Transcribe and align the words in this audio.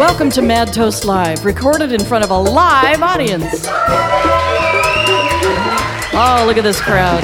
Welcome 0.00 0.30
to 0.30 0.40
Mad 0.40 0.72
Toast 0.72 1.04
Live, 1.04 1.44
recorded 1.44 1.92
in 1.92 2.02
front 2.02 2.24
of 2.24 2.30
a 2.30 2.38
live 2.38 3.02
audience. 3.02 3.66
Oh, 6.14 6.42
look 6.46 6.56
at 6.56 6.62
this 6.62 6.80
crowd. 6.80 7.22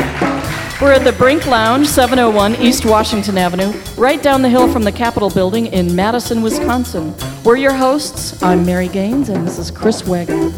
We're 0.78 0.92
at 0.92 1.02
the 1.02 1.14
Brink 1.16 1.46
Lounge, 1.46 1.86
701 1.86 2.56
East 2.56 2.84
Washington 2.84 3.38
Avenue, 3.38 3.72
right 3.96 4.22
down 4.22 4.42
the 4.42 4.50
hill 4.50 4.70
from 4.70 4.82
the 4.82 4.92
Capitol 4.92 5.30
Building 5.30 5.68
in 5.68 5.96
Madison, 5.96 6.42
Wisconsin. 6.42 7.14
We're 7.44 7.56
your 7.56 7.72
hosts. 7.72 8.42
I'm 8.42 8.66
Mary 8.66 8.88
Gaines, 8.88 9.30
and 9.30 9.46
this 9.46 9.58
is 9.58 9.70
Chris 9.70 10.06
Wagoner. 10.06 10.50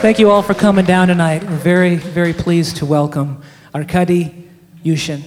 Thank 0.00 0.20
you 0.20 0.30
all 0.30 0.42
for 0.44 0.54
coming 0.54 0.84
down 0.84 1.08
tonight. 1.08 1.42
We're 1.42 1.56
very, 1.56 1.96
very 1.96 2.32
pleased 2.32 2.76
to 2.76 2.86
welcome 2.86 3.42
Arkady 3.74 4.48
Yushin. 4.84 5.24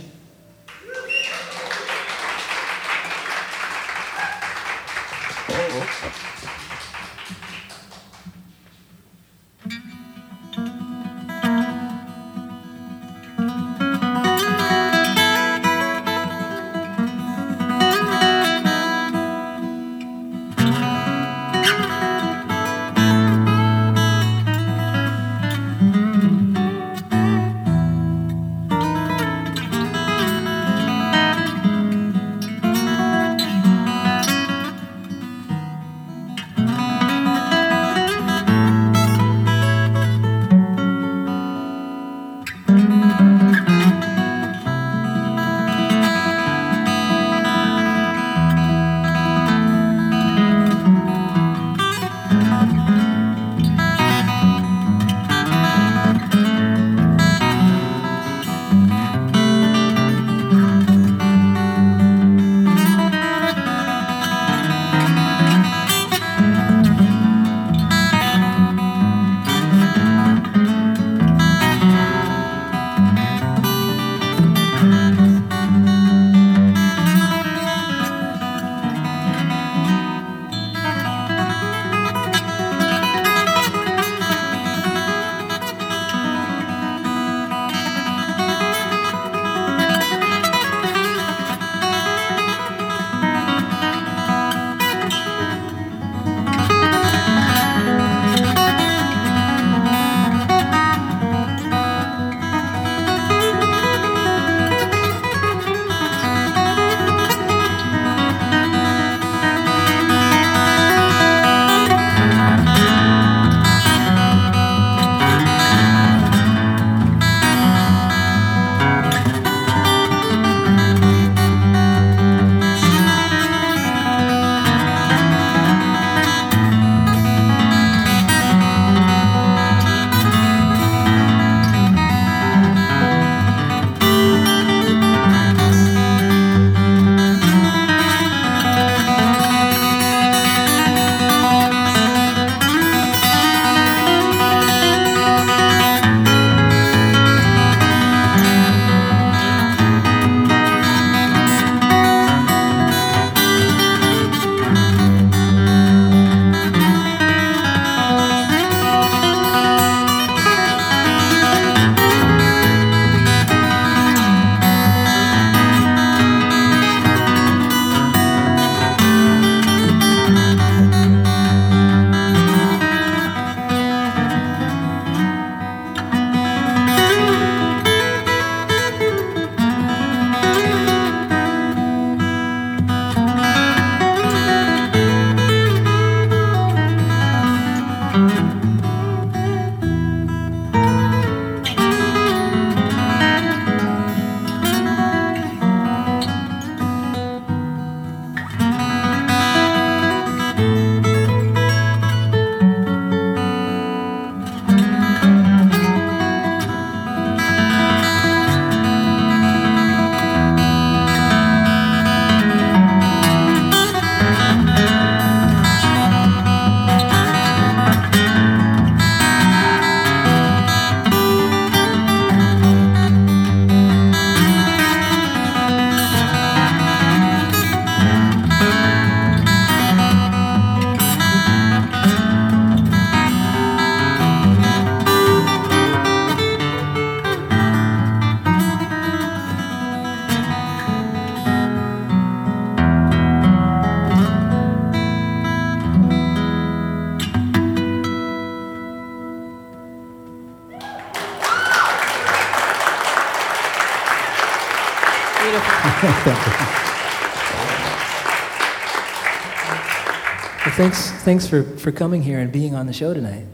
Thanks, 261.21 261.47
for, 261.47 261.63
for 261.63 261.91
coming 261.91 262.23
here 262.23 262.39
and 262.39 262.51
being 262.51 262.75
on 262.75 262.88
the 262.88 262.94
show 262.94 263.13
tonight. 263.13 263.45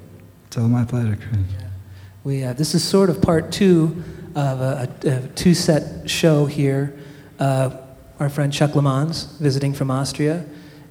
It's 0.48 0.58
all 0.58 0.68
my 0.68 0.86
pleasure, 0.86 1.18
Chris. 1.18 1.40
We, 2.24 2.44
uh, 2.44 2.54
this 2.54 2.74
is 2.74 2.84
sort 2.84 3.10
of 3.10 3.22
part 3.22 3.52
two 3.52 4.04
of 4.36 4.62
a, 4.62 4.90
a, 5.04 5.10
a 5.10 5.28
two 5.30 5.54
set 5.54 6.10
show 6.10 6.46
here. 6.46 6.98
Uh, 7.40 7.72
our 8.20 8.30
friend 8.30 8.52
Chuck 8.52 8.76
Lamons, 8.76 9.24
visiting 9.40 9.74
from 9.74 9.92
Austria. 9.92 10.46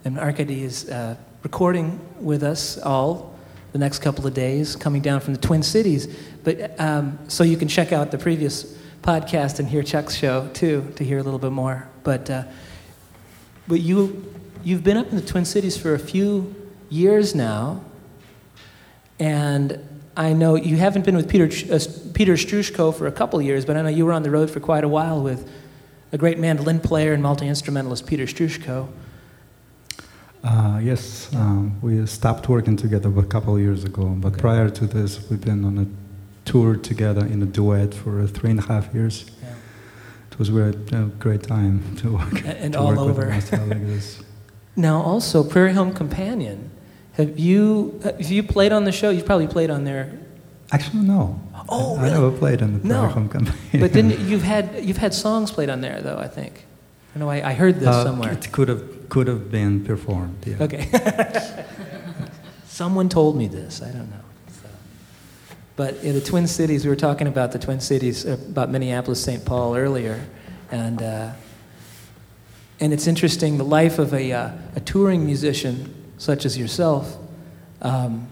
And 0.04 0.18
Arkady 0.18 0.62
is 0.62 0.88
uh, 0.88 1.16
recording 1.42 2.00
with 2.20 2.42
us 2.42 2.78
all 2.78 3.34
the 3.72 3.78
next 3.78 3.98
couple 3.98 4.26
of 4.26 4.34
days, 4.34 4.76
coming 4.76 5.02
down 5.02 5.20
from 5.20 5.34
the 5.34 5.40
Twin 5.40 5.62
Cities. 5.62 6.06
But 6.44 6.78
um, 6.78 7.18
so 7.28 7.42
you 7.42 7.56
can 7.56 7.68
check 7.68 7.92
out 7.92 8.10
the 8.10 8.18
previous 8.18 8.76
podcast 9.02 9.58
and 9.58 9.68
hear 9.68 9.82
Chuck's 9.82 10.14
show 10.14 10.48
too 10.52 10.92
to 10.96 11.04
hear 11.04 11.18
a 11.18 11.22
little 11.22 11.38
bit 11.38 11.52
more. 11.52 11.88
But 12.04 12.30
uh, 12.30 12.44
but 13.66 13.80
you 13.80 14.32
you've 14.62 14.84
been 14.84 14.96
up 14.96 15.08
in 15.10 15.16
the 15.16 15.26
Twin 15.26 15.44
Cities 15.44 15.76
for 15.76 15.94
a 15.94 15.98
few 15.98 16.54
years 16.90 17.34
now, 17.34 17.82
and 19.18 19.78
I 20.16 20.32
know 20.32 20.54
you 20.54 20.76
haven't 20.76 21.04
been 21.04 21.16
with 21.16 21.28
Peter 21.28 21.44
uh, 21.72 21.78
Peter 22.14 22.34
Ostroushko 22.34 22.94
for 22.94 23.06
a 23.06 23.12
couple 23.12 23.40
years, 23.42 23.64
but 23.64 23.76
I 23.76 23.82
know 23.82 23.88
you 23.88 24.06
were 24.06 24.12
on 24.12 24.22
the 24.22 24.30
road 24.30 24.50
for 24.50 24.60
quite 24.60 24.84
a 24.84 24.88
while 24.88 25.22
with 25.22 25.50
a 26.12 26.18
great 26.18 26.38
mandolin 26.38 26.80
player 26.80 27.12
and 27.12 27.22
multi 27.22 27.46
instrumentalist 27.46 28.06
Peter 28.06 28.24
Ostroushko. 28.24 28.88
Uh, 30.42 30.78
yes, 30.80 31.34
um, 31.34 31.76
we 31.82 32.06
stopped 32.06 32.48
working 32.48 32.76
together 32.76 33.12
a 33.18 33.24
couple 33.24 33.56
of 33.56 33.60
years 33.60 33.84
ago, 33.84 34.04
but 34.04 34.32
okay. 34.32 34.40
prior 34.40 34.70
to 34.70 34.86
this, 34.86 35.28
we've 35.28 35.40
been 35.40 35.64
on 35.64 35.78
a 35.78 35.86
tour 36.48 36.76
together 36.76 37.26
in 37.26 37.42
a 37.42 37.46
duet 37.46 37.92
for 37.92 38.26
three 38.28 38.50
and 38.50 38.60
a 38.60 38.62
half 38.62 38.94
years. 38.94 39.26
Yeah. 39.42 39.54
It 40.30 40.38
was 40.38 40.48
a 40.50 41.10
great 41.18 41.42
time 41.42 41.96
to 41.96 42.12
work. 42.12 42.44
And 42.44 42.74
to 42.74 42.78
all 42.78 42.88
work 42.88 42.98
over. 42.98 43.26
Like 43.26 43.90
now, 44.76 45.00
also, 45.00 45.42
Prairie 45.42 45.72
Home 45.72 45.92
Companion. 45.92 46.70
Have 47.16 47.38
you, 47.38 47.98
have 48.04 48.30
you 48.30 48.42
played 48.42 48.72
on 48.72 48.84
the 48.84 48.92
show? 48.92 49.10
You've 49.10 49.24
probably 49.24 49.46
played 49.46 49.70
on 49.70 49.84
there. 49.84 50.18
Actually, 50.70 51.02
no. 51.02 51.40
Oh, 51.68 51.96
I, 51.96 52.02
really? 52.02 52.10
I 52.10 52.14
never 52.14 52.30
played 52.30 52.62
on 52.62 52.80
the 52.80 52.86
no. 52.86 53.06
Home 53.06 53.28
but 53.72 53.92
then 53.92 54.10
you've 54.28 54.42
had, 54.42 54.84
you've 54.84 54.98
had 54.98 55.14
songs 55.14 55.50
played 55.50 55.70
on 55.70 55.80
there, 55.80 56.02
though, 56.02 56.18
I 56.18 56.28
think. 56.28 56.66
I 57.14 57.18
know 57.18 57.30
I, 57.30 57.50
I 57.50 57.52
heard 57.54 57.76
this 57.76 57.88
uh, 57.88 58.04
somewhere. 58.04 58.32
It 58.32 58.52
could 58.52 58.68
have, 58.68 59.08
could 59.08 59.28
have 59.28 59.50
been 59.50 59.82
performed, 59.82 60.46
yeah. 60.46 60.56
Okay. 60.60 60.90
Someone 62.66 63.08
told 63.08 63.36
me 63.38 63.48
this. 63.48 63.80
I 63.80 63.86
don't 63.86 64.10
know. 64.10 64.16
So. 64.50 64.68
But 65.76 65.94
in 66.04 66.14
the 66.14 66.20
Twin 66.20 66.46
Cities, 66.46 66.84
we 66.84 66.90
were 66.90 66.96
talking 66.96 67.26
about 67.26 67.52
the 67.52 67.58
Twin 67.58 67.80
Cities, 67.80 68.26
uh, 68.26 68.36
about 68.50 68.68
Minneapolis, 68.68 69.24
St. 69.24 69.42
Paul 69.46 69.74
earlier, 69.74 70.22
and 70.70 71.00
uh, 71.00 71.32
and 72.78 72.92
it's 72.92 73.06
interesting 73.06 73.56
the 73.56 73.64
life 73.64 73.98
of 73.98 74.12
a 74.12 74.30
uh, 74.30 74.50
a 74.74 74.80
touring 74.80 75.24
musician 75.24 75.95
such 76.18 76.44
as 76.44 76.56
yourself, 76.56 77.16
um, 77.82 78.28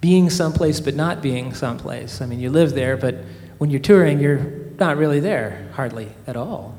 being 0.00 0.30
someplace 0.30 0.80
but 0.80 0.94
not 0.94 1.22
being 1.22 1.54
someplace. 1.54 2.20
I 2.20 2.26
mean, 2.26 2.40
you 2.40 2.50
live 2.50 2.74
there, 2.74 2.96
but 2.96 3.16
when 3.58 3.70
you're 3.70 3.80
touring, 3.80 4.18
you're 4.18 4.40
not 4.78 4.96
really 4.96 5.20
there 5.20 5.68
hardly 5.74 6.08
at 6.26 6.36
all. 6.36 6.76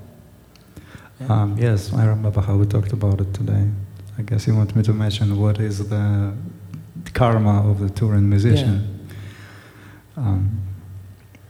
Yeah. 1.21 1.27
Um, 1.27 1.57
yes, 1.57 1.93
I 1.93 2.05
remember 2.05 2.41
how 2.41 2.55
we 2.55 2.65
talked 2.65 2.91
about 2.91 3.21
it 3.21 3.33
today. 3.33 3.69
I 4.17 4.21
guess 4.21 4.45
you 4.47 4.55
want 4.55 4.75
me 4.75 4.83
to 4.83 4.93
mention 4.93 5.39
what 5.39 5.59
is 5.59 5.87
the 5.89 6.33
karma 7.13 7.69
of 7.69 7.79
the 7.79 7.89
touring 7.89 8.29
musician. 8.29 9.07
Yeah, 10.17 10.23
um, 10.23 10.61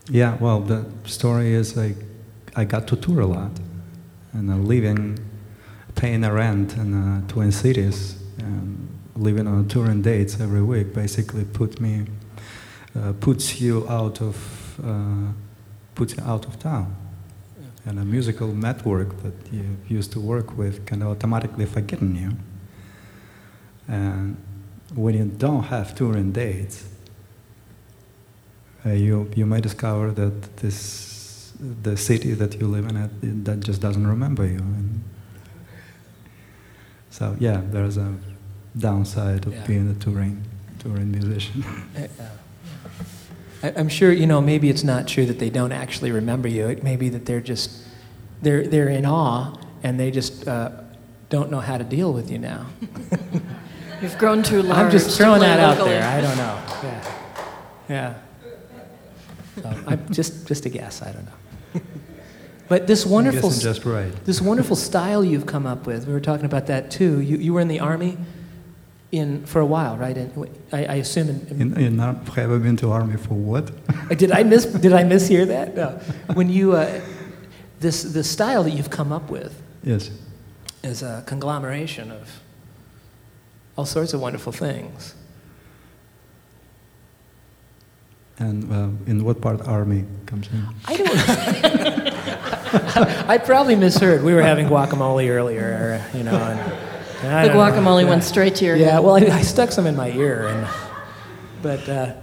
yeah 0.09 0.37
well, 0.39 0.59
the 0.59 0.85
story 1.05 1.53
is 1.53 1.77
I, 1.77 1.95
I 2.55 2.65
got 2.65 2.87
to 2.89 2.95
tour 2.95 3.21
a 3.21 3.25
lot, 3.25 3.51
and 4.33 4.51
I'm 4.51 4.65
living, 4.65 5.19
paying 5.95 6.23
a 6.23 6.33
rent 6.33 6.77
in 6.77 6.93
uh, 6.93 7.27
Twin 7.27 7.51
Cities, 7.51 8.17
and 8.37 8.82
living 9.15 9.47
on 9.47 9.67
touring 9.67 10.01
dates 10.01 10.39
every 10.39 10.61
week 10.61 10.93
basically 10.93 11.45
put 11.45 11.79
me, 11.79 12.05
uh, 12.99 13.13
puts 13.19 13.61
you 13.61 13.87
out 13.89 14.21
of, 14.21 14.79
uh, 14.83 15.31
puts 15.95 16.15
you 16.15 16.23
out 16.23 16.45
of 16.45 16.59
town. 16.59 16.95
And 17.85 17.99
a 17.99 18.05
musical 18.05 18.47
network 18.47 19.21
that 19.23 19.33
you 19.51 19.77
used 19.87 20.13
to 20.13 20.19
work 20.19 20.57
with 20.57 20.85
can 20.85 21.03
automatically 21.03 21.65
forgetting 21.65 22.15
you. 22.15 22.31
And 23.87 24.37
when 24.95 25.15
you 25.15 25.25
don't 25.25 25.63
have 25.63 25.93
touring 25.93 26.31
dates, 26.31 26.85
uh, 28.85 28.91
you, 28.91 29.29
you 29.35 29.45
may 29.45 29.59
discover 29.59 30.11
that 30.11 30.57
this, 30.57 31.53
the 31.59 31.97
city 31.97 32.33
that 32.33 32.59
you 32.59 32.67
live 32.67 32.87
in, 32.87 32.95
it, 32.95 33.45
that 33.45 33.59
just 33.59 33.81
doesn't 33.81 34.07
remember 34.07 34.45
you. 34.45 34.59
And 34.59 35.03
so 37.09 37.35
yeah, 37.39 37.61
there's 37.69 37.97
a 37.97 38.15
downside 38.77 39.45
of 39.45 39.53
yeah. 39.53 39.65
being 39.65 39.89
a 39.89 39.93
touring, 39.95 40.43
touring 40.79 41.11
musician. 41.11 41.63
Uh, 43.63 43.71
I'm 43.77 43.87
sure, 43.87 44.11
you 44.11 44.27
know, 44.27 44.41
maybe 44.41 44.69
it's 44.69 44.83
not 44.83 45.07
true 45.07 45.25
that 45.25 45.39
they 45.39 45.49
don't 45.49 45.71
actually 45.71 46.11
remember 46.11 46.49
you. 46.49 46.67
It 46.67 46.83
may 46.83 46.97
be 46.97 47.07
that 47.07 47.25
they're 47.25 47.39
just, 47.39 47.71
they're, 48.41 48.67
they're 48.67 48.89
in 48.89 49.05
awe 49.05 49.55
and 49.83 49.97
they 49.97 50.11
just 50.11 50.47
uh, 50.49 50.71
don't 51.29 51.49
know 51.49 51.61
how 51.61 51.77
to 51.77 51.85
deal 51.85 52.11
with 52.11 52.29
you 52.29 52.39
now. 52.39 52.65
You've 54.01 54.17
grown 54.17 54.43
too 54.43 54.61
large. 54.61 54.77
I'm 54.77 54.91
just 54.91 55.17
throwing 55.17 55.39
that 55.39 55.61
out 55.61 55.85
there. 55.85 56.03
I 56.03 56.19
don't 56.19 56.35
know. 56.35 56.61
Yeah. 56.83 57.13
Yeah. 57.89 58.13
So 59.61 59.83
I'm 59.87 60.05
just, 60.13 60.45
just 60.45 60.65
a 60.65 60.69
guess. 60.69 61.01
I 61.01 61.13
don't 61.13 61.25
know. 61.25 61.81
but 62.67 62.85
this 62.85 63.05
wonderful, 63.05 63.49
just 63.49 63.85
right. 63.85 64.13
this 64.25 64.41
wonderful 64.41 64.75
style 64.75 65.23
you've 65.23 65.45
come 65.45 65.65
up 65.65 65.85
with. 65.87 66.05
We 66.05 66.11
were 66.11 66.19
talking 66.19 66.45
about 66.45 66.67
that 66.67 66.91
too. 66.91 67.21
You, 67.21 67.37
you 67.37 67.53
were 67.53 67.61
in 67.61 67.69
the 67.69 67.79
army 67.79 68.17
in 69.13 69.45
for 69.45 69.61
a 69.61 69.65
while, 69.65 69.95
right? 69.95 70.17
In, 70.17 70.49
I, 70.71 70.85
I 70.85 70.95
assume 70.95 71.29
in, 71.29 71.61
in, 71.61 71.77
in, 71.77 71.99
have 71.99 72.37
ever 72.37 72.57
been 72.57 72.75
to 72.77 72.91
army 72.91 73.15
for 73.15 73.35
what? 73.35 73.71
did 74.17 74.31
I 74.31 74.41
miss? 74.41 74.65
Did 74.65 74.91
I 74.91 75.03
mishear 75.03 75.45
that? 75.47 75.75
No. 75.75 75.89
When 76.33 76.49
you 76.49 76.73
uh, 76.73 76.99
this 77.79 78.01
the 78.01 78.23
style 78.23 78.63
that 78.63 78.71
you've 78.71 78.89
come 78.89 79.11
up 79.13 79.29
with. 79.29 79.61
Yes. 79.83 80.09
Is 80.83 81.03
a 81.03 81.23
conglomeration 81.27 82.11
of 82.11 82.41
all 83.77 83.85
sorts 83.85 84.13
of 84.13 84.19
wonderful 84.19 84.51
things. 84.51 85.13
And 88.39 88.73
uh, 88.73 88.89
in 89.05 89.23
what 89.23 89.41
part 89.41 89.61
army 89.67 90.05
comes 90.25 90.49
in? 90.51 90.65
I 90.85 90.97
don't. 90.97 91.09
I 93.29 93.37
probably 93.37 93.75
misheard. 93.75 94.23
We 94.23 94.33
were 94.33 94.41
having 94.41 94.67
guacamole 94.67 95.29
earlier, 95.29 96.03
you 96.15 96.23
know. 96.23 96.35
And, 96.35 96.92
the 97.23 97.53
guacamole 97.53 98.03
know. 98.03 98.09
went 98.09 98.23
straight 98.23 98.55
to 98.55 98.65
your 98.65 98.75
yeah, 98.75 98.91
head. 98.91 99.03
well, 99.03 99.15
I, 99.15 99.37
I, 99.37 99.41
stuck 99.41 99.71
some 99.71 99.87
in 99.87 99.95
my 99.95 100.11
ear, 100.11 100.47
and 100.47 100.67
but 101.61 101.87
uh, 101.89 102.13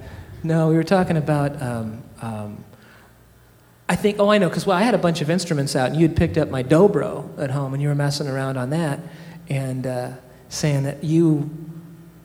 no, 0.42 0.68
we 0.68 0.76
were 0.76 0.84
talking 0.84 1.16
about. 1.16 1.60
Um, 1.60 2.02
um, 2.22 2.64
I 3.88 3.96
think. 3.96 4.20
Oh, 4.20 4.30
I 4.30 4.38
know, 4.38 4.48
because 4.48 4.66
well, 4.66 4.76
I 4.76 4.82
had 4.82 4.94
a 4.94 4.98
bunch 4.98 5.20
of 5.20 5.30
instruments 5.30 5.74
out, 5.74 5.90
and 5.90 5.96
you 5.96 6.06
had 6.06 6.16
picked 6.16 6.38
up 6.38 6.48
my 6.48 6.62
dobro 6.62 7.36
at 7.38 7.50
home, 7.50 7.74
and 7.74 7.82
you 7.82 7.88
were 7.88 7.94
messing 7.94 8.28
around 8.28 8.56
on 8.56 8.70
that, 8.70 9.00
and. 9.48 9.86
Uh, 9.86 10.12
saying 10.50 10.82
that 10.82 11.02
you, 11.02 11.48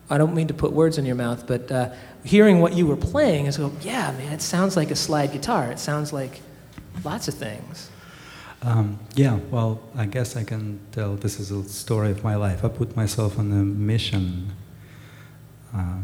I 0.09 0.17
don't 0.17 0.35
mean 0.35 0.47
to 0.47 0.53
put 0.53 0.73
words 0.73 0.97
in 0.97 1.05
your 1.05 1.15
mouth, 1.15 1.47
but 1.47 1.71
uh, 1.71 1.93
hearing 2.25 2.59
what 2.59 2.73
you 2.73 2.85
were 2.88 2.97
playing 2.97 3.45
is 3.45 3.57
go, 3.57 3.71
yeah, 3.81 4.11
man, 4.17 4.33
it 4.33 4.41
sounds 4.41 4.75
like 4.75 4.91
a 4.91 4.95
slide 4.95 5.31
guitar. 5.31 5.71
It 5.71 5.79
sounds 5.79 6.11
like 6.11 6.41
lots 7.03 7.27
of 7.27 7.35
things. 7.35 7.89
Um, 8.65 8.98
yeah, 9.13 9.38
well, 9.51 9.79
I 9.95 10.07
guess 10.07 10.36
I 10.36 10.43
can 10.43 10.79
tell 10.91 11.15
this 11.15 11.39
is 11.39 11.51
a 11.51 11.63
story 11.65 12.10
of 12.10 12.24
my 12.24 12.36
life. 12.36 12.65
I 12.65 12.67
put 12.67 12.95
myself 12.95 13.38
on 13.38 13.51
a 13.51 13.63
mission 13.63 14.53
uh, 15.72 16.00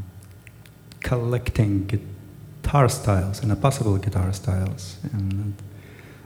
collecting 1.00 1.88
guitar 1.88 2.88
styles 2.88 3.42
and 3.42 3.60
possible 3.60 3.98
guitar 3.98 4.32
styles. 4.32 4.98
And 5.12 5.56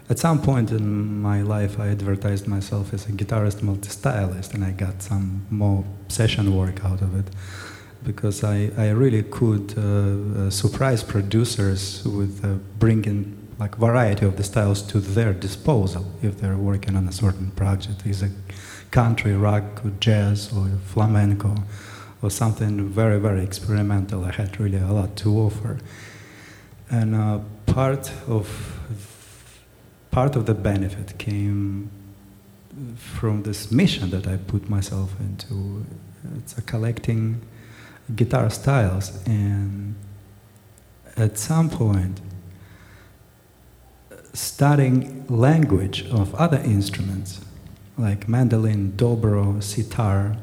at 0.10 0.20
some 0.20 0.42
point 0.42 0.72
in 0.72 1.22
my 1.22 1.42
life, 1.42 1.80
I 1.80 1.88
advertised 1.88 2.48
myself 2.48 2.94
as 2.94 3.08
a 3.08 3.14
guitarist 3.14 3.64
multi-stylist, 3.64 4.54
and 4.54 4.66
I 4.66 4.72
got 4.72 5.02
some 5.02 5.46
more 5.50 5.86
session 6.10 6.54
work 6.54 6.84
out 6.84 7.02
of 7.02 7.18
it 7.18 7.34
because 8.04 8.44
I, 8.44 8.72
I 8.78 8.90
really 8.90 9.24
could 9.24 9.74
uh, 9.78 9.82
uh, 9.82 10.50
surprise 10.50 11.02
producers 11.02 12.04
with 12.04 12.44
uh, 12.44 12.56
bringing 12.78 13.45
like 13.58 13.76
variety 13.78 14.26
of 14.26 14.36
the 14.36 14.44
styles 14.44 14.82
to 14.82 15.00
their 15.00 15.34
disposal 15.34 16.06
if 16.22 16.40
they're 16.40 16.58
working 16.58 16.96
on 16.96 17.08
a 17.08 17.12
certain 17.12 17.52
project. 17.52 18.06
Is 18.06 18.24
a 18.24 18.30
country, 18.92 19.34
rock, 19.34 19.86
or 19.86 19.92
jazz, 20.00 20.52
or 20.54 20.70
flamenco, 20.86 21.56
or 22.22 22.30
something 22.30 22.90
very, 22.90 23.20
very 23.20 23.44
experimental. 23.44 24.26
I 24.26 24.32
had 24.32 24.60
really 24.60 24.78
a 24.78 24.92
lot 24.92 25.16
to 25.18 25.38
offer. 25.38 25.80
And 26.90 27.16
uh, 27.16 27.40
part 27.66 28.12
of 28.28 28.46
part 30.12 30.36
of 30.36 30.46
the 30.46 30.54
benefit 30.54 31.18
came 31.18 31.90
from 32.96 33.44
this 33.44 33.72
mission 33.72 34.10
that 34.12 34.28
I 34.28 34.38
put 34.38 34.70
myself 34.70 35.14
into. 35.20 35.86
It's 36.38 36.58
a 36.58 36.62
collecting 36.62 37.42
guitar 38.16 38.50
styles, 38.50 39.24
and 39.26 39.96
at 41.18 41.38
some 41.38 41.70
point, 41.70 42.20
studying 44.36 45.26
language 45.28 46.06
of 46.12 46.36
other 46.36 46.58
instruments 46.58 47.42
like 47.98 48.28
mandolin, 48.28 48.92
dobro, 48.94 49.64
sitar, 49.64 50.36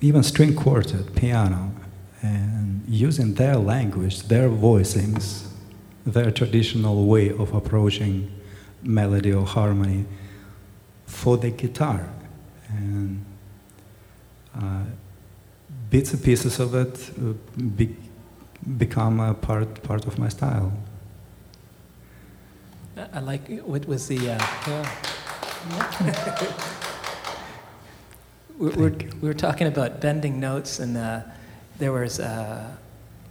even 0.00 0.22
string 0.22 0.54
quartet, 0.54 1.14
piano, 1.14 1.72
and 2.20 2.84
using 2.86 3.34
their 3.34 3.56
language, 3.56 4.22
their 4.24 4.48
voicings, 4.48 5.48
their 6.04 6.30
traditional 6.30 7.06
way 7.06 7.30
of 7.30 7.54
approaching 7.54 8.30
melody 8.82 9.32
or 9.32 9.46
harmony 9.46 10.04
for 11.06 11.38
the 11.38 11.50
guitar. 11.50 12.08
And 12.68 13.24
uh, 14.54 14.82
bits 15.88 16.12
and 16.12 16.22
pieces 16.22 16.60
of 16.60 16.74
it 16.74 17.10
uh, 17.18 17.32
be, 17.76 17.96
become 18.76 19.20
a 19.20 19.32
part, 19.32 19.82
part 19.82 20.06
of 20.06 20.18
my 20.18 20.28
style. 20.28 20.72
I 22.96 23.20
like 23.20 23.60
what 23.60 23.86
was 23.86 24.06
the. 24.06 24.18
Uh, 24.18 24.38
yeah. 24.68 24.90
we're, 28.58 28.70
we're, 28.70 28.90
we 28.90 29.28
were 29.28 29.34
talking 29.34 29.66
about 29.66 30.00
bending 30.00 30.38
notes, 30.38 30.78
and 30.78 30.96
uh, 30.96 31.22
there 31.78 31.92
was. 31.92 32.20
Uh, 32.20 32.70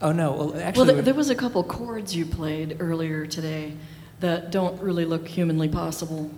oh 0.01 0.11
no! 0.11 0.33
Well, 0.33 0.61
actually, 0.61 0.85
well, 0.85 0.95
there, 0.95 1.01
there 1.03 1.13
was 1.13 1.29
a 1.29 1.35
couple 1.35 1.63
chords 1.63 2.15
you 2.15 2.25
played 2.25 2.77
earlier 2.79 3.25
today 3.25 3.73
that 4.19 4.51
don't 4.51 4.81
really 4.81 5.05
look 5.05 5.27
humanly 5.27 5.69
possible. 5.69 6.29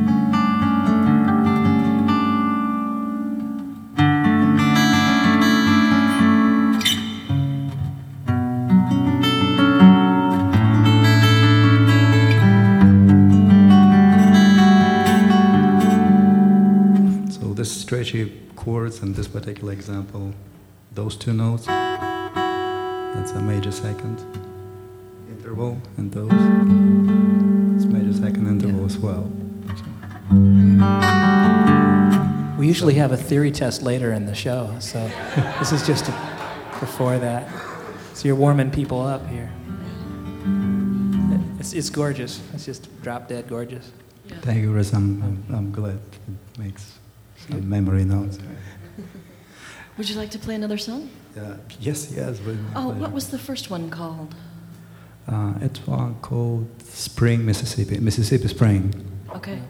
chords 18.91 19.03
in 19.03 19.13
this 19.13 19.27
particular 19.27 19.74
example, 19.74 20.33
those 20.93 21.15
two 21.15 21.33
notes, 21.33 21.65
that's 21.65 23.31
a 23.31 23.41
major 23.41 23.71
second 23.71 24.19
interval, 25.29 25.77
and 25.98 26.12
those, 26.12 26.31
it's 27.75 27.86
major 27.86 28.13
second 28.13 28.48
interval 28.48 28.79
yeah. 28.79 28.86
as 28.86 28.98
well. 28.98 29.29
We 32.57 32.67
usually 32.67 32.95
have 32.95 33.12
a 33.12 33.17
theory 33.17 33.51
test 33.51 33.81
later 33.81 34.13
in 34.13 34.25
the 34.25 34.36
show, 34.36 34.75
so 34.79 35.10
this 35.60 35.71
is 35.71 35.86
just 35.86 36.05
before 36.79 37.17
that. 37.19 37.48
So 38.13 38.27
you're 38.27 38.36
warming 38.36 38.71
people 38.71 39.01
up 39.01 39.25
here. 39.27 39.51
It's, 41.60 41.74
it's 41.74 41.89
gorgeous. 41.89 42.41
It's 42.53 42.65
just 42.65 42.89
drop 43.01 43.27
dead 43.27 43.48
gorgeous. 43.48 43.91
Yeah. 44.27 44.36
Thank 44.41 44.62
you, 44.62 44.71
Riz. 44.71 44.93
I'm, 44.93 45.21
I'm, 45.21 45.55
I'm 45.55 45.71
glad 45.71 45.95
it 45.95 46.60
makes 46.60 47.00
some 47.38 47.67
memory 47.69 48.03
notes. 48.03 48.39
Would 49.98 50.10
you 50.10 50.15
like 50.15 50.31
to 50.31 50.39
play 50.39 50.55
another 50.55 50.77
song? 50.77 51.10
Uh, 51.38 51.55
yes, 51.79 52.12
yes. 52.15 52.39
Oh, 52.75 52.89
what 52.89 53.12
was 53.12 53.29
the 53.29 53.39
first 53.39 53.69
one 53.69 53.89
called? 53.89 54.36
Uh, 55.27 55.53
it's 55.62 55.86
one 55.86 56.15
called 56.21 56.67
Spring, 56.83 57.45
Mississippi. 57.45 58.00
Mississippi 58.00 58.48
Spring. 58.48 58.93
Okay. 59.36 59.62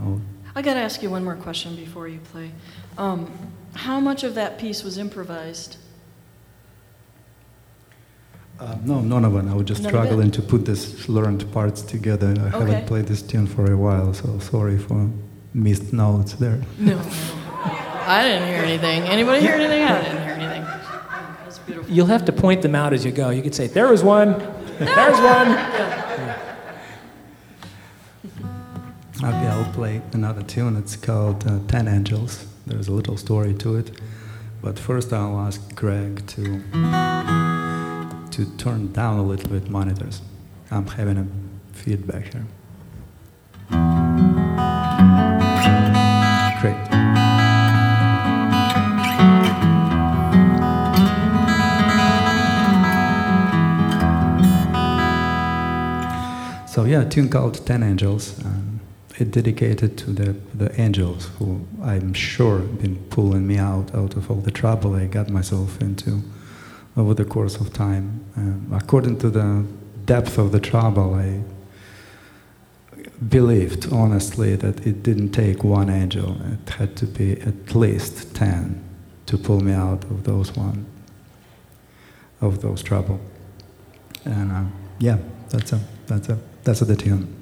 Oh. 0.00 0.20
I 0.54 0.62
got 0.62 0.74
to 0.74 0.80
ask 0.80 1.02
you 1.02 1.10
one 1.10 1.24
more 1.24 1.36
question 1.36 1.76
before 1.76 2.08
you 2.08 2.18
play. 2.18 2.50
Um, 2.96 3.30
how 3.74 4.00
much 4.00 4.24
of 4.24 4.34
that 4.34 4.58
piece 4.58 4.82
was 4.82 4.98
improvised? 4.98 5.76
Uh, 8.58 8.76
no, 8.84 9.00
none 9.00 9.24
of 9.24 9.36
it. 9.36 9.48
I 9.48 9.54
was 9.54 9.66
just 9.66 9.82
none 9.82 9.90
struggling 9.90 10.30
to 10.32 10.42
put 10.42 10.64
this 10.64 11.08
learned 11.08 11.50
parts 11.52 11.80
together. 11.82 12.34
I 12.38 12.48
okay. 12.48 12.58
haven't 12.58 12.86
played 12.86 13.06
this 13.06 13.22
tune 13.22 13.46
for 13.46 13.70
a 13.70 13.76
while, 13.76 14.12
so 14.14 14.38
sorry 14.40 14.78
for 14.78 15.08
missed 15.54 15.92
notes 15.92 16.32
there. 16.34 16.60
No, 16.78 16.98
I 18.08 18.22
didn't 18.22 18.48
hear 18.48 18.62
anything. 18.62 19.02
Anybody 19.02 19.40
hear 19.42 19.52
anything? 19.52 19.82
I 19.84 20.02
didn't 20.02 20.22
hear 20.22 20.32
anything. 20.32 20.62
That's 21.44 21.58
beautiful. 21.58 21.92
You'll 21.92 22.06
have 22.06 22.24
to 22.24 22.32
point 22.32 22.62
them 22.62 22.74
out 22.74 22.92
as 22.94 23.04
you 23.04 23.12
go. 23.12 23.28
You 23.28 23.42
could 23.42 23.54
say, 23.54 23.66
"There 23.66 23.88
was 23.88 24.02
one. 24.02 24.30
There's 24.78 25.20
one." 25.36 25.48
Okay, 29.20 29.46
I'll 29.48 29.72
play 29.72 30.00
another 30.12 30.42
tune. 30.42 30.76
It's 30.76 30.96
called 30.96 31.46
uh, 31.46 31.58
Ten 31.68 31.86
Angels. 31.88 32.46
There's 32.66 32.88
a 32.88 32.92
little 32.92 33.16
story 33.16 33.52
to 33.54 33.76
it, 33.76 34.00
but 34.62 34.78
first 34.78 35.12
I'll 35.12 35.38
ask 35.40 35.74
Greg 35.74 36.26
to 36.28 36.62
to 38.30 38.56
turn 38.56 38.92
down 38.92 39.18
a 39.18 39.22
little 39.22 39.50
bit 39.50 39.68
monitors. 39.68 40.22
I'm 40.70 40.86
having 40.86 41.18
a 41.18 41.26
feedback 41.76 42.32
here. 42.32 42.46
So 56.78 56.84
yeah, 56.84 57.02
tune 57.02 57.28
called 57.28 57.66
Ten 57.66 57.82
Angels. 57.82 58.38
Um, 58.44 58.78
it 59.18 59.32
dedicated 59.32 59.98
to 59.98 60.12
the, 60.12 60.36
the 60.54 60.80
angels 60.80 61.28
who 61.36 61.66
I'm 61.82 62.14
sure 62.14 62.60
been 62.60 62.98
pulling 63.10 63.48
me 63.48 63.58
out 63.58 63.92
out 63.96 64.14
of 64.14 64.30
all 64.30 64.36
the 64.36 64.52
trouble 64.52 64.94
I 64.94 65.06
got 65.06 65.28
myself 65.28 65.80
into 65.80 66.22
over 66.96 67.14
the 67.14 67.24
course 67.24 67.56
of 67.56 67.72
time. 67.72 68.24
Um, 68.36 68.70
according 68.72 69.18
to 69.18 69.28
the 69.28 69.66
depth 70.04 70.38
of 70.38 70.52
the 70.52 70.60
trouble 70.60 71.14
I 71.14 71.42
believed 73.28 73.92
honestly 73.92 74.54
that 74.54 74.86
it 74.86 75.02
didn't 75.02 75.30
take 75.32 75.64
one 75.64 75.90
angel. 75.90 76.40
It 76.52 76.70
had 76.70 76.94
to 76.98 77.06
be 77.06 77.40
at 77.40 77.74
least 77.74 78.36
ten 78.36 78.84
to 79.26 79.36
pull 79.36 79.58
me 79.58 79.72
out 79.72 80.04
of 80.04 80.22
those 80.22 80.54
one, 80.54 80.86
of 82.40 82.62
those 82.62 82.84
trouble. 82.84 83.18
And 84.24 84.52
uh, 84.52 84.62
yeah, 85.00 85.18
that's 85.50 85.72
a 85.72 85.80
that's 86.06 86.28
a 86.28 86.38
that's 86.68 86.80
the 86.80 86.96
tune. 86.96 87.38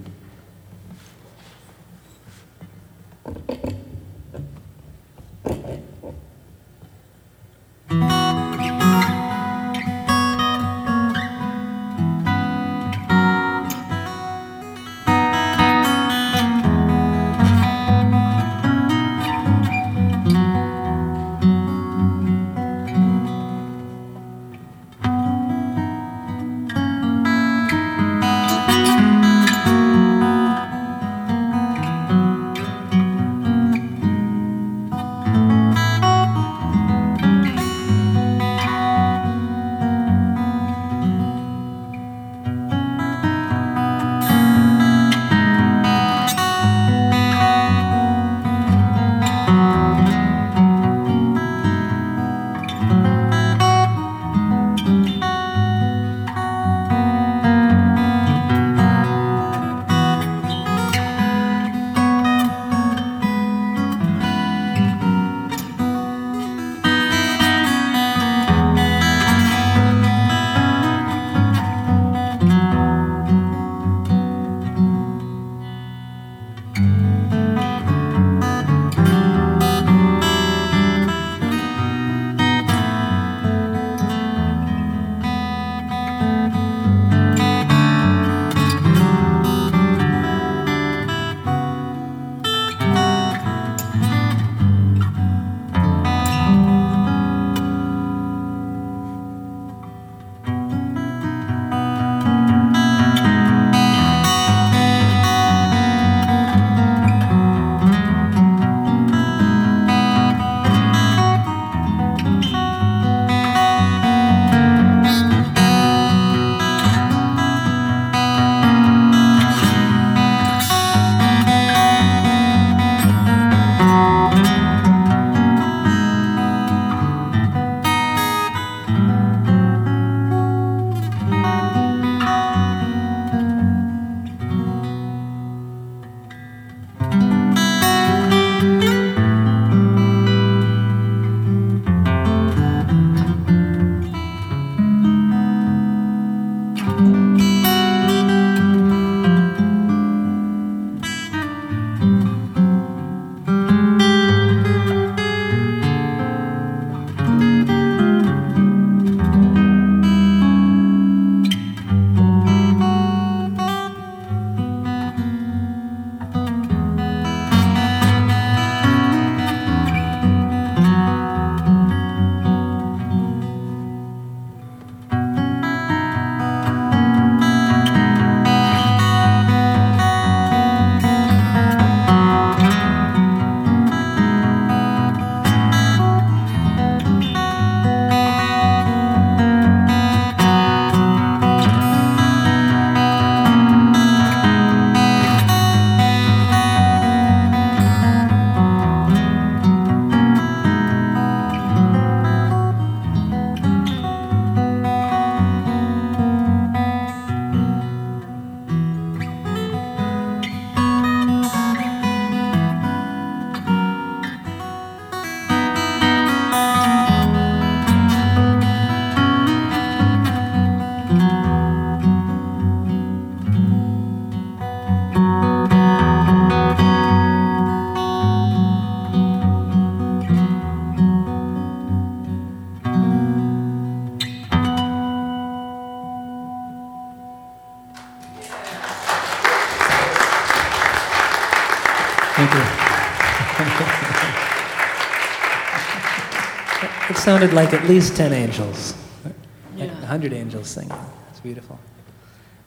Sounded 247.27 247.53
like 247.53 247.73
at 247.73 247.89
least 247.89 248.17
10 248.17 248.33
angels, 248.33 248.95
like 249.25 249.35
Yeah. 249.77 249.87
100 249.87 250.33
angels 250.33 250.69
singing. 250.69 250.97
It's 251.29 251.41
beautiful. 251.41 251.77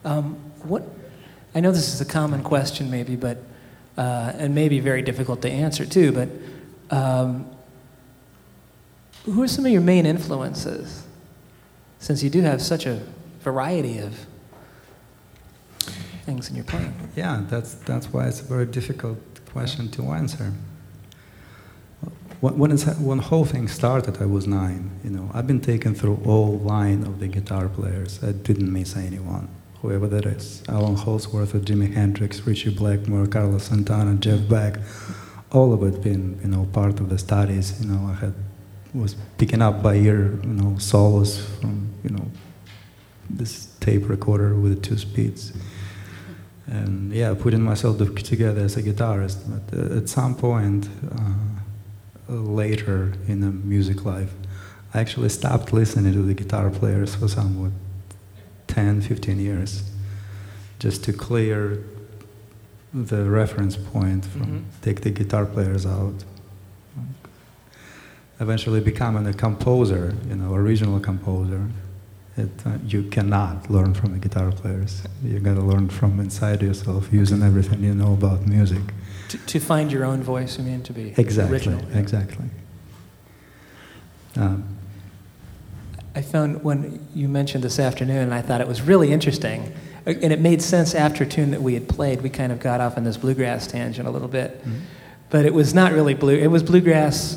Um, 0.04 0.34
what, 0.64 0.82
I 1.54 1.60
know 1.60 1.72
this 1.72 1.94
is 1.94 2.02
a 2.02 2.04
common 2.04 2.42
question, 2.42 2.90
maybe, 2.90 3.16
but, 3.16 3.38
uh, 3.96 4.32
and 4.36 4.54
maybe 4.54 4.78
very 4.78 5.00
difficult 5.00 5.40
to 5.42 5.50
answer 5.50 5.86
too, 5.86 6.12
but 6.12 6.28
um, 6.94 7.46
who 9.24 9.42
are 9.42 9.48
some 9.48 9.64
of 9.64 9.72
your 9.72 9.80
main 9.80 10.04
influences? 10.04 11.04
Since 11.98 12.22
you 12.22 12.28
do 12.28 12.42
have 12.42 12.60
such 12.60 12.84
a 12.84 13.00
variety 13.40 13.96
of 13.96 14.26
things 16.26 16.50
in 16.50 16.56
your 16.56 16.66
playing. 16.66 16.92
Yeah, 17.16 17.44
that's, 17.48 17.76
that's 17.86 18.12
why 18.12 18.28
it's 18.28 18.42
a 18.42 18.44
very 18.44 18.66
difficult 18.66 19.20
question 19.46 19.90
to 19.92 20.10
answer. 20.12 20.52
When, 22.40 22.58
when, 22.58 23.18
whole 23.18 23.44
thing 23.44 23.68
started, 23.68 24.22
I 24.22 24.24
was 24.24 24.46
nine. 24.46 24.90
You 25.04 25.10
know, 25.10 25.30
I've 25.34 25.46
been 25.46 25.60
taken 25.60 25.94
through 25.94 26.22
all 26.24 26.58
line 26.58 27.02
of 27.02 27.20
the 27.20 27.28
guitar 27.28 27.68
players. 27.68 28.22
I 28.24 28.32
didn't 28.32 28.72
miss 28.72 28.96
anyone, 28.96 29.48
whoever 29.82 30.06
that 30.08 30.24
is. 30.24 30.62
Allan 30.66 30.96
Holdsworth, 30.96 31.52
Jimi 31.52 31.92
Hendrix, 31.92 32.46
Ritchie 32.46 32.74
Blackmore, 32.74 33.26
Carlos 33.26 33.64
Santana, 33.64 34.14
Jeff 34.14 34.48
Beck, 34.48 34.78
all 35.52 35.74
of 35.74 35.82
it 35.82 36.02
been, 36.02 36.40
you 36.42 36.48
know, 36.48 36.66
part 36.72 36.98
of 36.98 37.10
the 37.10 37.18
studies. 37.18 37.78
You 37.80 37.92
know, 37.92 38.10
I 38.10 38.14
had 38.14 38.34
was 38.94 39.14
picking 39.36 39.62
up 39.62 39.82
by 39.82 39.94
ear, 39.96 40.40
you 40.42 40.48
know, 40.48 40.78
solos 40.78 41.44
from, 41.60 41.92
you 42.02 42.10
know, 42.10 42.26
this 43.28 43.66
tape 43.80 44.08
recorder 44.08 44.54
with 44.54 44.82
two 44.82 44.98
speeds 44.98 45.52
and 46.66 47.12
yeah, 47.12 47.34
putting 47.34 47.62
myself 47.62 47.98
together 47.98 48.62
as 48.62 48.76
a 48.76 48.82
guitarist. 48.82 49.38
But 49.46 49.78
uh, 49.78 49.98
at 49.98 50.08
some 50.08 50.34
point 50.34 50.88
uh, 51.12 51.59
later 52.30 53.12
in 53.26 53.40
the 53.40 53.50
music 53.50 54.04
life, 54.04 54.32
I 54.94 55.00
actually 55.00 55.28
stopped 55.28 55.72
listening 55.72 56.12
to 56.12 56.22
the 56.22 56.34
guitar 56.34 56.70
players 56.70 57.14
for 57.14 57.28
somewhat 57.28 57.72
10, 58.66 59.00
15 59.02 59.38
years, 59.38 59.82
just 60.78 61.04
to 61.04 61.12
clear 61.12 61.82
the 62.92 63.24
reference 63.30 63.76
point 63.76 64.24
from 64.24 64.42
Mhm. 64.46 64.62
take 64.82 65.00
the 65.02 65.10
guitar 65.10 65.44
players 65.46 65.86
out. 65.86 66.24
Eventually 68.40 68.80
becoming 68.80 69.26
a 69.26 69.34
composer, 69.34 70.14
you 70.28 70.34
know, 70.34 70.54
original 70.54 70.98
composer. 70.98 71.68
It, 72.36 72.48
uh, 72.64 72.78
you 72.86 73.02
cannot 73.02 73.70
learn 73.70 73.92
from 73.92 74.12
the 74.12 74.18
guitar 74.18 74.50
players. 74.50 75.02
You 75.22 75.40
got 75.40 75.54
to 75.54 75.60
learn 75.62 75.88
from 75.90 76.18
inside 76.20 76.62
yourself, 76.62 77.12
using 77.12 77.42
everything 77.42 77.84
you 77.84 77.92
know 77.94 78.14
about 78.14 78.46
music. 78.46 78.80
To, 79.30 79.38
to 79.38 79.60
find 79.60 79.90
your 79.92 80.04
own 80.04 80.22
voice, 80.22 80.58
I 80.58 80.62
mean, 80.62 80.82
to 80.82 80.92
be 80.92 81.14
Exactly, 81.16 81.52
original. 81.54 81.80
exactly. 81.96 82.46
Um, 84.36 84.64
I 86.14 86.22
found 86.22 86.64
when 86.64 87.06
you 87.14 87.28
mentioned 87.28 87.62
this 87.64 87.78
afternoon, 87.78 88.32
I 88.32 88.42
thought 88.42 88.60
it 88.60 88.66
was 88.68 88.82
really 88.82 89.12
interesting. 89.12 89.72
Uh, 90.06 90.10
And 90.22 90.32
it 90.32 90.40
made 90.40 90.60
sense 90.62 90.94
after 90.94 91.24
a 91.24 91.26
tune 91.26 91.50
that 91.52 91.62
we 91.62 91.74
had 91.74 91.88
played. 91.88 92.22
We 92.22 92.30
kind 92.30 92.50
of 92.52 92.58
got 92.58 92.80
off 92.80 92.96
on 92.96 93.04
this 93.04 93.16
bluegrass 93.16 93.66
tangent 93.66 94.08
a 94.08 94.10
little 94.10 94.28
bit. 94.28 94.64
mhm. 94.64 94.80
But 95.30 95.44
it 95.46 95.54
was 95.54 95.72
not 95.74 95.92
really 95.92 96.14
blue. 96.14 96.36
It 96.36 96.48
was 96.48 96.62
bluegrass 96.64 97.36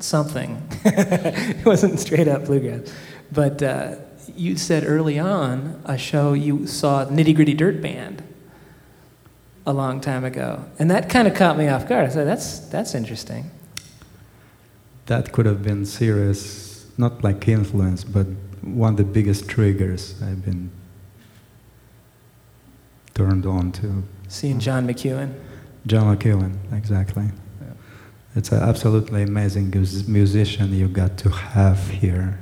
something. 0.00 0.62
it 0.84 1.64
wasn't 1.66 2.00
straight 2.00 2.26
up 2.28 2.46
bluegrass. 2.46 2.90
But 3.30 3.62
uh, 3.62 3.96
you 4.34 4.56
said 4.56 4.84
early 4.86 5.18
on 5.18 5.82
a 5.84 5.98
show 5.98 6.32
you 6.32 6.66
saw 6.66 7.04
Nitty 7.04 7.34
Gritty 7.36 7.52
Dirt 7.54 7.82
Band 7.82 8.22
a 9.66 9.72
long 9.72 10.00
time 10.00 10.24
ago, 10.24 10.64
and 10.78 10.90
that 10.90 11.08
kind 11.08 11.26
of 11.26 11.34
caught 11.34 11.56
me 11.56 11.68
off 11.68 11.88
guard. 11.88 12.06
I 12.06 12.08
said, 12.10 12.26
"That's 12.26 12.58
that's 12.60 12.94
interesting." 12.94 13.50
That 15.06 15.32
could 15.32 15.46
have 15.46 15.62
been 15.62 15.84
serious, 15.84 16.86
not 16.96 17.22
like 17.22 17.46
influence, 17.48 18.04
but 18.04 18.26
one 18.62 18.92
of 18.92 18.96
the 18.96 19.04
biggest 19.04 19.48
triggers 19.48 20.14
I've 20.22 20.44
been 20.44 20.70
turned 23.14 23.46
on 23.46 23.72
to. 23.72 24.02
Seeing 24.28 24.58
John 24.58 24.86
McEwen. 24.86 25.34
John 25.86 26.16
McEwen, 26.16 26.56
exactly. 26.72 27.24
Yeah. 27.60 27.68
It's 28.34 28.50
an 28.50 28.62
absolutely 28.62 29.22
amazing 29.22 29.70
musician 30.08 30.72
you 30.72 30.88
got 30.88 31.18
to 31.18 31.28
have 31.30 31.90
here 31.90 32.40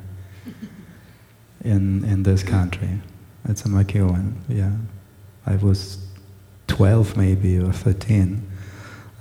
in 1.64 2.04
in 2.04 2.22
this 2.22 2.42
country. 2.42 3.00
It's 3.48 3.64
a 3.64 3.68
McEwen, 3.68 4.34
yeah. 4.48 4.70
I 5.46 5.56
was 5.56 5.98
12 6.72 7.18
maybe 7.18 7.58
or 7.58 7.70
13. 7.70 8.48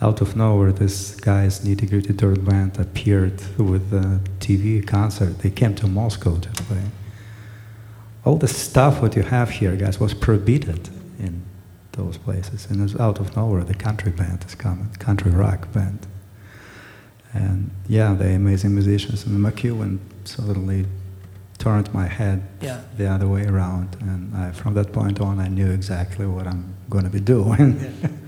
Out 0.02 0.22
of 0.22 0.38
nowhere, 0.38 0.72
this 0.72 1.16
guy's 1.16 1.60
Nitty 1.60 1.90
Gritty 1.90 2.14
Dirt 2.14 2.46
Band 2.46 2.80
appeared 2.80 3.42
with 3.58 3.94
a 3.94 4.22
TV 4.40 4.88
concert. 4.88 5.40
They 5.40 5.50
came 5.50 5.76
to 5.76 5.86
Moscow 5.86 6.38
to 6.38 6.50
play. 6.64 6.86
All 8.24 8.38
the 8.38 8.48
stuff 8.48 9.02
what 9.02 9.18
you 9.18 9.24
have 9.24 9.50
here, 9.50 9.76
guys, 9.76 10.00
was 10.00 10.14
prohibited 10.14 10.88
in 11.20 11.44
those 11.92 12.18
places. 12.18 12.68
And 12.70 12.82
it's 12.82 12.98
out 12.98 13.20
of 13.20 13.36
nowhere, 13.36 13.66
the 13.66 13.76
country 13.76 14.14
band 14.14 14.46
is 14.48 14.56
coming, 14.56 14.90
country 15.00 15.32
rock 15.32 15.74
band. 15.74 16.08
And 17.34 17.70
yeah, 17.90 18.14
they're 18.14 18.38
amazing 18.38 18.74
musicians. 18.74 19.26
And 19.26 19.38
McEwen 19.46 20.00
suddenly 20.24 20.86
turned 21.62 21.94
my 21.94 22.08
head 22.08 22.42
Yeah. 22.62 22.82
the 22.98 23.08
other 23.08 23.28
way 23.28 23.46
around. 23.46 23.96
And 24.02 24.36
I, 24.36 24.52
from 24.52 24.74
that 24.74 24.92
point 24.92 25.22
on, 25.22 25.40
I 25.40 25.48
knew 25.48 25.70
exactly 25.72 26.26
what 26.26 26.48
I'm 26.48 26.64
going 26.90 27.04
to 27.04 27.10
be 27.10 27.20
doing. 27.36 27.72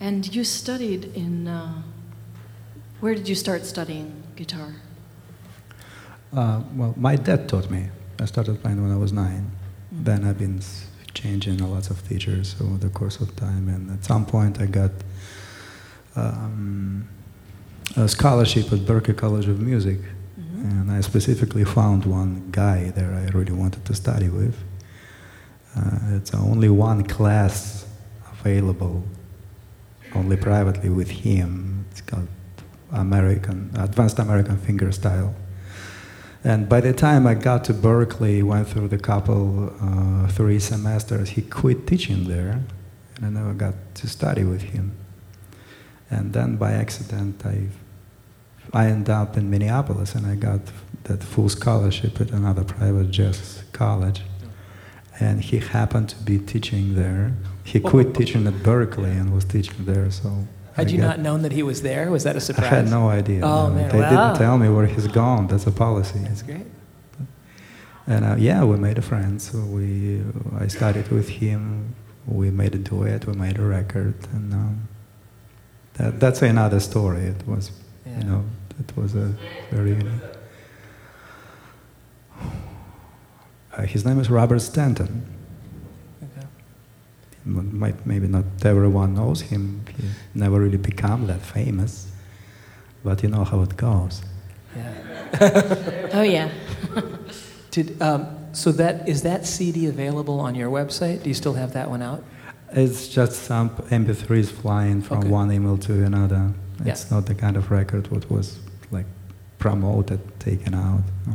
And 0.00 0.34
you 0.34 0.44
studied 0.44 1.04
in. 1.16 1.48
Uh, 1.48 1.82
where 3.00 3.14
did 3.14 3.28
you 3.28 3.34
start 3.34 3.64
studying 3.64 4.22
guitar? 4.36 4.74
Uh, 6.32 6.60
well, 6.74 6.94
my 6.96 7.16
dad 7.16 7.48
taught 7.48 7.70
me. 7.70 7.88
I 8.20 8.26
started 8.26 8.60
playing 8.62 8.82
when 8.82 8.92
I 8.92 8.96
was 8.96 9.12
9 9.12 9.50
Mm. 9.94 10.04
Then 10.04 10.24
I've 10.24 10.38
been 10.38 10.60
changing 11.14 11.60
a 11.60 11.68
lot 11.68 11.90
of 11.90 11.96
teachers 12.08 12.56
over 12.60 12.76
the 12.76 12.88
course 12.90 13.20
of 13.20 13.34
time, 13.36 13.68
and 13.68 13.90
at 13.90 14.04
some 14.04 14.26
point 14.26 14.60
I 14.60 14.66
got 14.66 14.90
um, 16.16 17.08
a 17.94 18.08
scholarship 18.08 18.72
at 18.72 18.80
Berklee 18.80 19.16
College 19.16 19.48
of 19.48 19.60
Music, 19.60 19.98
Mhm. 20.38 20.70
and 20.70 20.90
I 20.90 21.00
specifically 21.00 21.64
found 21.64 22.04
one 22.04 22.48
guy 22.50 22.90
there 22.94 23.14
I 23.14 23.30
really 23.36 23.52
wanted 23.52 23.84
to 23.84 23.94
study 23.94 24.28
with. 24.28 24.56
Uh, 25.76 26.16
it's 26.16 26.34
only 26.34 26.68
one 26.68 27.04
class 27.04 27.86
available, 28.40 29.04
only 30.14 30.36
privately 30.36 30.88
with 30.88 31.10
him. 31.10 31.84
It's 31.90 32.00
called 32.00 32.28
American 32.92 33.70
Advanced 33.74 34.18
American 34.18 34.56
Fingerstyle. 34.56 35.34
And 36.44 36.68
by 36.68 36.80
the 36.80 36.92
time 36.92 37.26
I 37.26 37.34
got 37.34 37.64
to 37.64 37.74
Berklee, 37.74 38.42
went 38.42 38.68
through 38.68 38.88
the 38.88 38.98
couple, 38.98 39.72
uh, 39.80 40.28
three 40.28 40.60
semesters, 40.60 41.30
he 41.30 41.42
quit 41.42 41.86
teaching 41.86 42.28
there, 42.28 42.60
and 43.16 43.26
I 43.26 43.30
never 43.30 43.52
got 43.52 43.74
to 43.94 44.06
study 44.06 44.44
with 44.44 44.62
him. 44.62 44.92
And 46.10 46.32
then 46.32 46.56
by 46.56 46.72
accident, 46.72 47.44
I, 47.44 47.68
I 48.72 48.86
ended 48.86 49.10
up 49.10 49.36
in 49.36 49.50
Minneapolis, 49.50 50.14
and 50.14 50.26
I 50.26 50.34
got 50.36 50.60
that 51.04 51.22
full 51.22 51.48
scholarship 51.48 52.20
at 52.20 52.30
another 52.30 52.64
private 52.64 53.10
jazz 53.10 53.62
college. 53.72 54.22
And 55.18 55.40
he 55.42 55.58
happened 55.58 56.10
to 56.10 56.16
be 56.16 56.38
teaching 56.38 56.94
there. 56.94 57.32
He 57.64 57.80
quit 57.80 58.14
teaching 58.14 58.46
at 58.46 58.54
Berklee 58.54 59.18
and 59.20 59.32
was 59.34 59.44
teaching 59.44 59.84
there, 59.86 60.10
so. 60.10 60.46
Had 60.74 60.88
I 60.88 60.90
you 60.90 60.98
not 60.98 61.18
known 61.20 61.40
that 61.42 61.52
he 61.52 61.62
was 61.62 61.80
there? 61.80 62.10
Was 62.10 62.24
that 62.24 62.36
a 62.36 62.40
surprise? 62.40 62.70
I 62.70 62.76
had 62.76 62.90
no 62.90 63.08
idea. 63.08 63.40
Oh, 63.42 63.68
no. 63.68 63.74
man, 63.74 63.88
They 63.88 64.00
wow. 64.00 64.10
didn't 64.10 64.38
tell 64.38 64.58
me 64.58 64.68
where 64.68 64.86
he's 64.86 65.06
gone. 65.08 65.46
That's 65.46 65.66
a 65.66 65.72
policy. 65.72 66.18
That's 66.18 66.42
great. 66.42 66.66
And 68.06 68.24
uh, 68.24 68.36
yeah, 68.38 68.62
we 68.62 68.76
made 68.76 68.98
a 68.98 69.02
friend. 69.02 69.40
So 69.40 69.58
we, 69.58 70.22
I 70.58 70.66
studied 70.68 71.08
with 71.08 71.28
him. 71.28 71.94
We 72.26 72.50
made 72.50 72.74
a 72.74 72.78
duet. 72.78 73.26
We 73.26 73.32
made 73.32 73.58
a 73.58 73.62
record, 73.64 74.14
and 74.32 74.52
um, 74.52 74.88
that, 75.98 76.20
that's 76.20 76.42
another 76.42 76.80
story. 76.80 77.22
It 77.22 77.46
was, 77.46 77.70
Yeah. 78.06 78.18
you 78.18 78.24
know, 78.24 78.44
it 78.78 78.96
was 78.96 79.14
a 79.14 79.32
very 79.70 79.90
unique. 79.90 80.22
Uh, 83.76 83.82
his 83.82 84.04
name 84.04 84.18
is 84.20 84.30
Robert 84.30 84.60
Stanton. 84.60 85.22
Okay. 86.22 86.46
Might, 87.44 88.06
maybe 88.06 88.26
not 88.26 88.44
everyone 88.64 89.14
knows 89.14 89.42
him. 89.42 89.84
He 89.96 90.08
never 90.34 90.58
really 90.60 90.78
became 90.78 91.26
that 91.26 91.42
famous, 91.42 92.10
but 93.04 93.22
you 93.22 93.28
know 93.28 93.44
how 93.44 93.62
it 93.62 93.76
goes. 93.76 94.22
Yeah. 94.76 94.92
Oh, 96.12 96.22
yeah. 96.22 96.50
Did, 97.70 98.00
um, 98.00 98.26
so 98.52 98.72
that 98.72 99.06
is 99.06 99.22
that 99.22 99.44
CD 99.44 99.86
available 99.86 100.40
on 100.40 100.54
your 100.54 100.70
website? 100.70 101.22
Do 101.22 101.28
you 101.28 101.34
still 101.34 101.54
have 101.54 101.72
that 101.74 101.90
one 101.90 102.00
out? 102.00 102.22
It's 102.72 103.08
just 103.08 103.42
some 103.44 103.70
MP3s 103.90 104.50
flying 104.50 105.00
from 105.02 105.18
Okay. 105.18 105.28
one 105.28 105.52
email 105.52 105.76
to 105.78 106.04
another. 106.04 106.52
Yeah. 106.84 106.92
It's 106.92 107.10
not 107.10 107.26
the 107.26 107.34
kind 107.34 107.56
of 107.56 107.70
record 107.70 108.10
what 108.10 108.28
was 108.30 108.58
like 108.90 109.06
promoted, 109.58 110.20
taken 110.40 110.74
out. 110.74 111.02
no. 111.26 111.34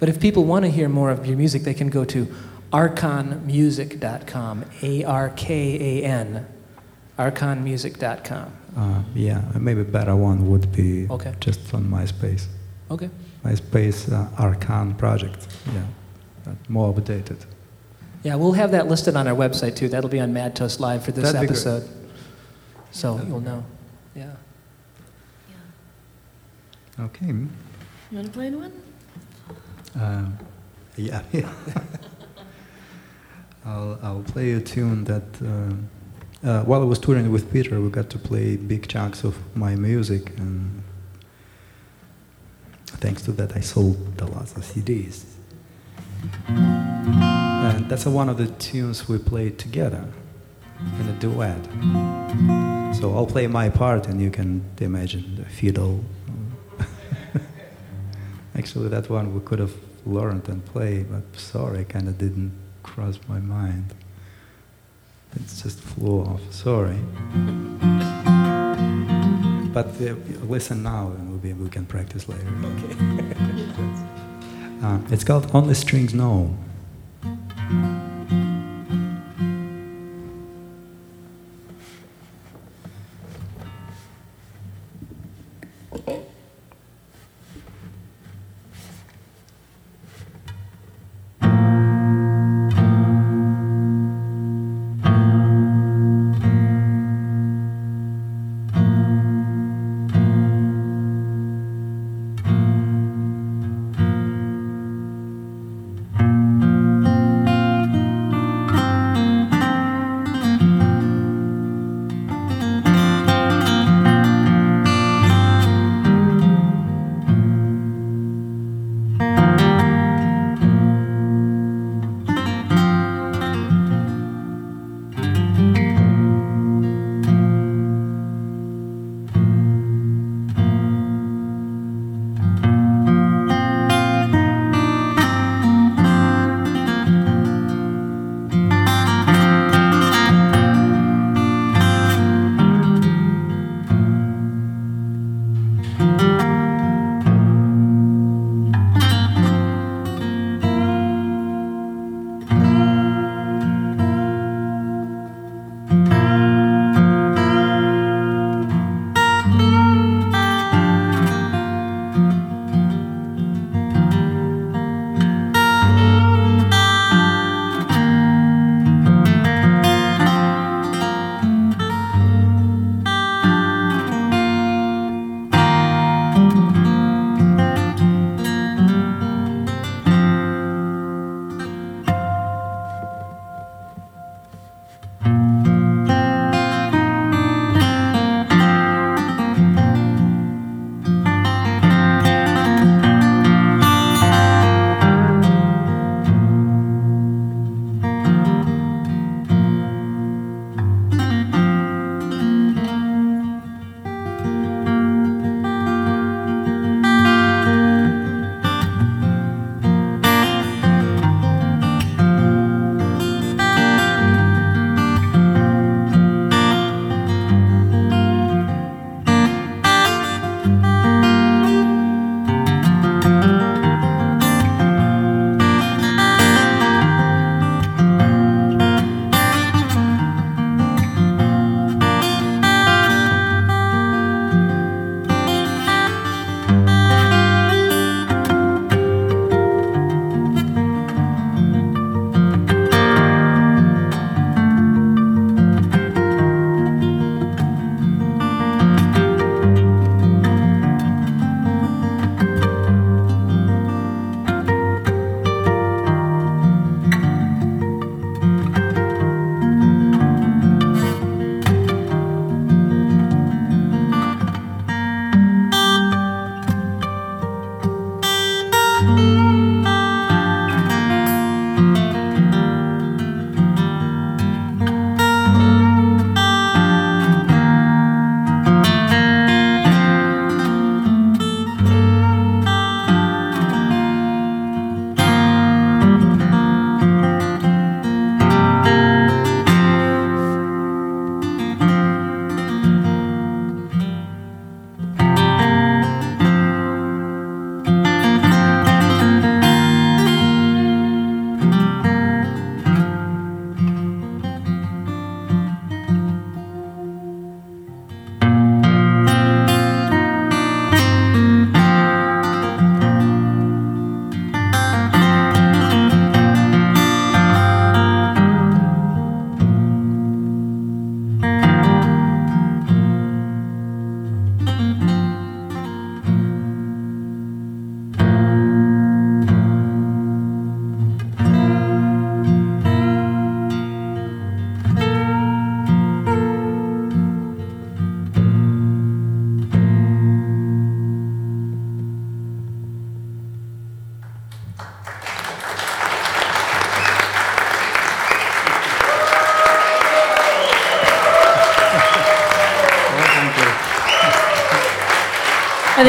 But 0.00 0.08
if 0.08 0.18
people 0.20 0.44
want 0.44 0.64
to 0.64 0.70
hear 0.70 0.88
more 0.88 1.10
of 1.10 1.26
your 1.26 1.36
music, 1.36 1.64
they 1.64 1.74
can 1.74 1.88
go 1.88 2.04
to 2.04 2.26
arkanmusic.com. 2.72 4.64
A 4.82 5.04
R 5.04 5.30
K 5.30 6.00
A 6.02 6.04
N. 6.04 6.46
Arkanmusic.com. 7.18 8.52
Uh, 8.76 9.02
yeah, 9.14 9.42
maybe 9.58 9.82
better 9.82 10.14
one 10.14 10.48
would 10.48 10.70
be 10.70 11.08
Okay. 11.10 11.34
just 11.40 11.74
on 11.74 11.84
MySpace. 11.90 12.46
Okay. 12.90 13.10
MySpace 13.44 14.12
uh, 14.12 14.28
Arkan 14.40 14.96
project. 14.96 15.48
Yeah, 15.74 15.82
but 16.44 16.54
more 16.70 16.94
updated. 16.94 17.44
Yeah, 18.22 18.34
we'll 18.34 18.52
have 18.52 18.72
that 18.72 18.88
listed 18.88 19.16
on 19.16 19.28
our 19.28 19.34
website 19.34 19.76
too. 19.76 19.88
That'll 19.88 20.10
be 20.10 20.20
on 20.20 20.32
Mad 20.32 20.56
Toast 20.56 20.80
Live 20.80 21.04
for 21.04 21.12
this 21.12 21.32
That'd 21.32 21.48
episode. 21.48 21.88
So 22.90 23.14
That'd 23.14 23.28
you'll 23.28 23.40
know. 23.40 23.64
Yeah. 24.14 24.32
Okay. 27.00 27.26
You 27.26 27.48
want 28.12 28.26
to 28.26 28.32
play 28.32 28.50
one? 28.50 28.72
Um, 29.94 30.38
yeah. 30.96 31.22
I'll, 33.64 33.98
I'll 34.02 34.22
play 34.22 34.52
a 34.52 34.60
tune 34.60 35.04
that, 35.04 35.22
um 35.42 35.88
uh, 36.44 36.62
while 36.62 36.80
I 36.80 36.84
was 36.84 36.98
touring 36.98 37.30
with 37.32 37.52
Peter, 37.52 37.80
we 37.80 37.90
got 37.90 38.10
to 38.10 38.18
play 38.18 38.56
big 38.56 38.86
chunks 38.88 39.24
of 39.24 39.36
my 39.56 39.74
music, 39.74 40.38
and 40.38 40.84
thanks 42.86 43.22
to 43.22 43.32
that, 43.32 43.56
I 43.56 43.60
sold 43.60 44.20
a 44.20 44.26
lot 44.26 44.56
of 44.56 44.62
CDs. 44.62 45.24
And 47.68 47.88
that's 47.90 48.06
one 48.06 48.30
of 48.30 48.38
the 48.38 48.46
tunes 48.46 49.08
we 49.08 49.18
played 49.18 49.58
together 49.58 50.04
in 51.00 51.08
a 51.08 51.12
duet. 51.20 51.62
So 52.96 53.14
I'll 53.14 53.26
play 53.26 53.46
my 53.46 53.68
part, 53.68 54.06
and 54.06 54.20
you 54.20 54.30
can 54.30 54.64
imagine 54.80 55.36
the 55.36 55.44
fiddle. 55.44 56.02
Actually, 58.56 58.88
that 58.88 59.10
one 59.10 59.34
we 59.34 59.40
could 59.40 59.58
have 59.58 59.74
learned 60.06 60.48
and 60.48 60.64
played, 60.64 61.10
but 61.10 61.24
sorry, 61.38 61.84
kind 61.84 62.08
of 62.08 62.16
didn't 62.16 62.52
cross 62.82 63.18
my 63.28 63.38
mind. 63.38 63.92
It's 65.36 65.62
just 65.62 65.78
flew 65.80 66.22
off. 66.22 66.40
Sorry. 66.50 66.98
But 69.74 69.88
uh, 70.00 70.14
listen 70.48 70.82
now, 70.82 71.08
and 71.08 71.34
maybe 71.34 71.52
we 71.52 71.68
can 71.68 71.84
practice 71.84 72.28
later. 72.28 72.48
Okay. 72.64 72.96
uh, 74.82 75.00
it's 75.10 75.22
called 75.22 75.50
Only 75.54 75.74
Strings 75.74 76.14
Know. 76.14 76.56
Thank 77.68 77.97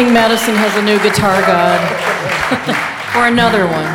I 0.09 0.11
think 0.11 0.25
Madison 0.25 0.55
has 0.55 0.75
a 0.75 0.81
new 0.81 0.97
guitar 1.03 1.39
god. 1.41 3.13
or 3.15 3.27
another 3.27 3.67
one. 3.67 3.85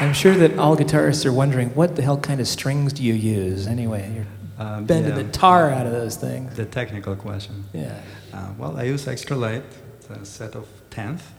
I'm 0.00 0.14
sure 0.14 0.34
that 0.34 0.58
all 0.58 0.78
guitarists 0.78 1.26
are 1.26 1.32
wondering 1.32 1.74
what 1.74 1.94
the 1.94 2.00
hell 2.00 2.16
kind 2.16 2.40
of 2.40 2.48
strings 2.48 2.94
do 2.94 3.02
you 3.02 3.12
use 3.12 3.66
anyway? 3.66 4.10
You're 4.14 4.26
Um, 4.56 4.86
bending 4.86 5.14
yeah, 5.14 5.24
the 5.24 5.30
tar 5.30 5.70
out 5.70 5.84
of 5.84 5.92
those 5.92 6.16
things. 6.16 6.56
The 6.56 6.64
technical 6.64 7.14
question. 7.16 7.64
Yeah. 7.74 8.00
Uh, 8.32 8.54
well, 8.56 8.78
I 8.78 8.84
use 8.84 9.06
extra 9.06 9.36
light, 9.36 9.62
it's 9.98 10.08
a 10.08 10.24
set 10.24 10.54
of 10.56 10.66
tenth, 10.88 11.34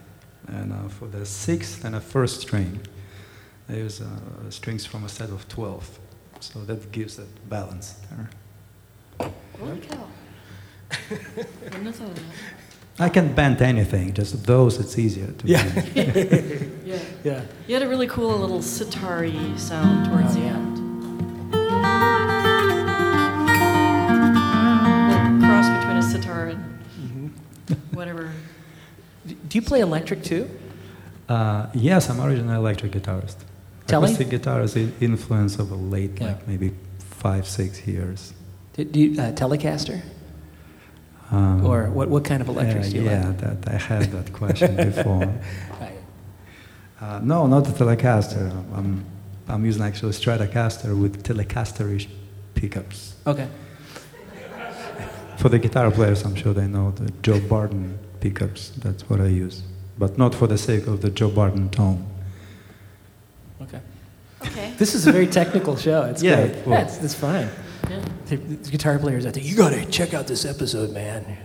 and 0.48 0.72
uh, 0.72 0.88
for 0.88 1.08
the 1.08 1.26
sixth 1.26 1.84
and 1.84 1.96
a 1.96 2.02
first 2.02 2.42
string, 2.42 2.80
I 3.68 3.78
use 3.78 4.00
uh, 4.00 4.06
strings 4.52 4.86
from 4.86 5.06
a 5.06 5.10
set 5.10 5.32
of 5.32 5.48
twelve. 5.48 5.98
So 6.40 6.60
that 6.66 6.92
gives 6.92 7.16
that 7.16 7.50
balance 7.50 7.96
there. 8.12 8.30
Holy 13.00 13.10
cow. 13.10 13.22
Wouldn't 13.22 13.38
have 13.38 13.48
thought 13.48 13.54
of 13.54 13.58
that. 13.58 13.58
I 13.58 13.58
can 13.58 13.58
bend 13.58 13.62
anything, 13.62 14.14
just 14.14 14.46
those 14.46 14.80
it's 14.80 14.98
easier 14.98 15.28
to 15.32 15.48
Yeah. 15.48 15.64
bend. 15.70 16.72
Yeah. 16.86 17.00
Yeah. 17.24 17.42
You 17.68 17.74
had 17.76 17.84
a 17.84 17.88
really 17.88 18.08
cool 18.08 18.38
little 18.40 18.62
sitar 18.62 19.28
sound 19.58 20.06
towards 20.08 20.32
Oh, 20.36 20.40
the 20.40 20.40
yeah. 20.40 20.56
end. 20.56 20.76
Little 25.10 25.40
cross 25.48 25.68
between 25.78 25.98
a 25.98 26.02
sitar 26.04 26.48
and 26.48 27.32
whatever. 27.94 28.32
Do 29.28 29.58
you 29.58 29.62
play 29.62 29.82
electric 29.82 30.24
too? 30.24 30.50
Uh, 31.28 31.68
yes, 31.76 32.10
I'm 32.10 32.20
originally 32.20 32.54
an 32.54 32.60
electric 32.60 32.92
guitarist. 32.94 33.36
Tele? 33.86 34.06
Acoustic 34.06 34.30
guitar 34.30 34.62
is 34.64 34.74
the 34.74 34.90
influence 35.00 35.60
of 35.60 35.72
a 35.72 35.76
late, 35.76 36.20
Yeah. 36.20 36.28
like 36.28 36.48
maybe 36.48 36.72
five, 37.00 37.48
six 37.48 37.86
years. 37.88 38.34
Do, 38.74 38.84
do 38.86 39.00
you, 39.00 39.22
uh, 39.22 39.32
Telecaster? 39.34 40.02
Um, 41.32 41.66
Or 41.66 41.90
what, 41.92 42.10
what 42.10 42.24
kind 42.26 42.42
of 42.42 42.48
electrics 42.50 42.88
yeah, 42.88 42.94
do 42.94 42.98
you 43.00 43.10
yeah, 43.10 43.28
like? 43.28 43.62
that 43.62 43.74
I 43.74 43.78
had 43.78 44.12
that 44.12 44.34
question 44.34 44.76
before. 44.92 45.26
Right. 45.80 45.94
Uh, 47.02 47.20
no, 47.24 47.46
not 47.48 47.66
the 47.66 47.72
Telecaster. 47.72 48.50
I'm, 48.76 49.06
I'm 49.48 49.64
using 49.66 49.84
actually 49.84 50.14
Stratocaster 50.14 51.00
with 51.00 51.24
Telecasterish 51.24 52.08
pickups. 52.56 53.16
Okay. 53.28 53.48
For 55.38 55.50
the 55.50 55.60
guitar 55.60 55.90
players, 55.92 56.24
I'm 56.26 56.36
sure 56.36 56.54
they 56.54 56.68
know 56.68 56.92
the 56.92 57.12
Joe 57.22 57.40
Barden 57.40 57.98
pickups. 58.20 58.72
That's 58.72 59.08
what 59.10 59.22
I 59.22 59.28
use, 59.28 59.62
but 59.98 60.18
not 60.18 60.36
for 60.36 60.48
the 60.48 60.58
sake 60.58 60.86
of 60.88 61.02
the 61.02 61.10
Joe 61.10 61.30
Barden 61.30 61.70
tone. 61.70 62.06
Okay. 63.62 63.80
Okay. 64.46 64.74
This 64.78 64.96
is 64.96 65.08
a 65.08 65.12
very 65.12 65.28
technical 65.28 65.78
show. 65.78 66.04
It's 66.04 66.22
Yeah, 66.24 66.48
great. 66.48 66.66
well- 66.68 66.80
yeah, 66.80 66.86
it's, 66.86 66.98
it's 67.04 67.14
fine. 67.16 67.48
Yeah. 67.90 68.06
The, 68.28 68.36
the 68.38 68.70
guitar 68.72 69.00
players, 69.00 69.26
I 69.26 69.32
think, 69.32 69.46
you 69.46 69.56
got 69.56 69.72
to 69.72 69.86
check 69.86 70.14
out 70.14 70.28
this 70.28 70.46
episode, 70.46 70.92
man. 70.92 71.38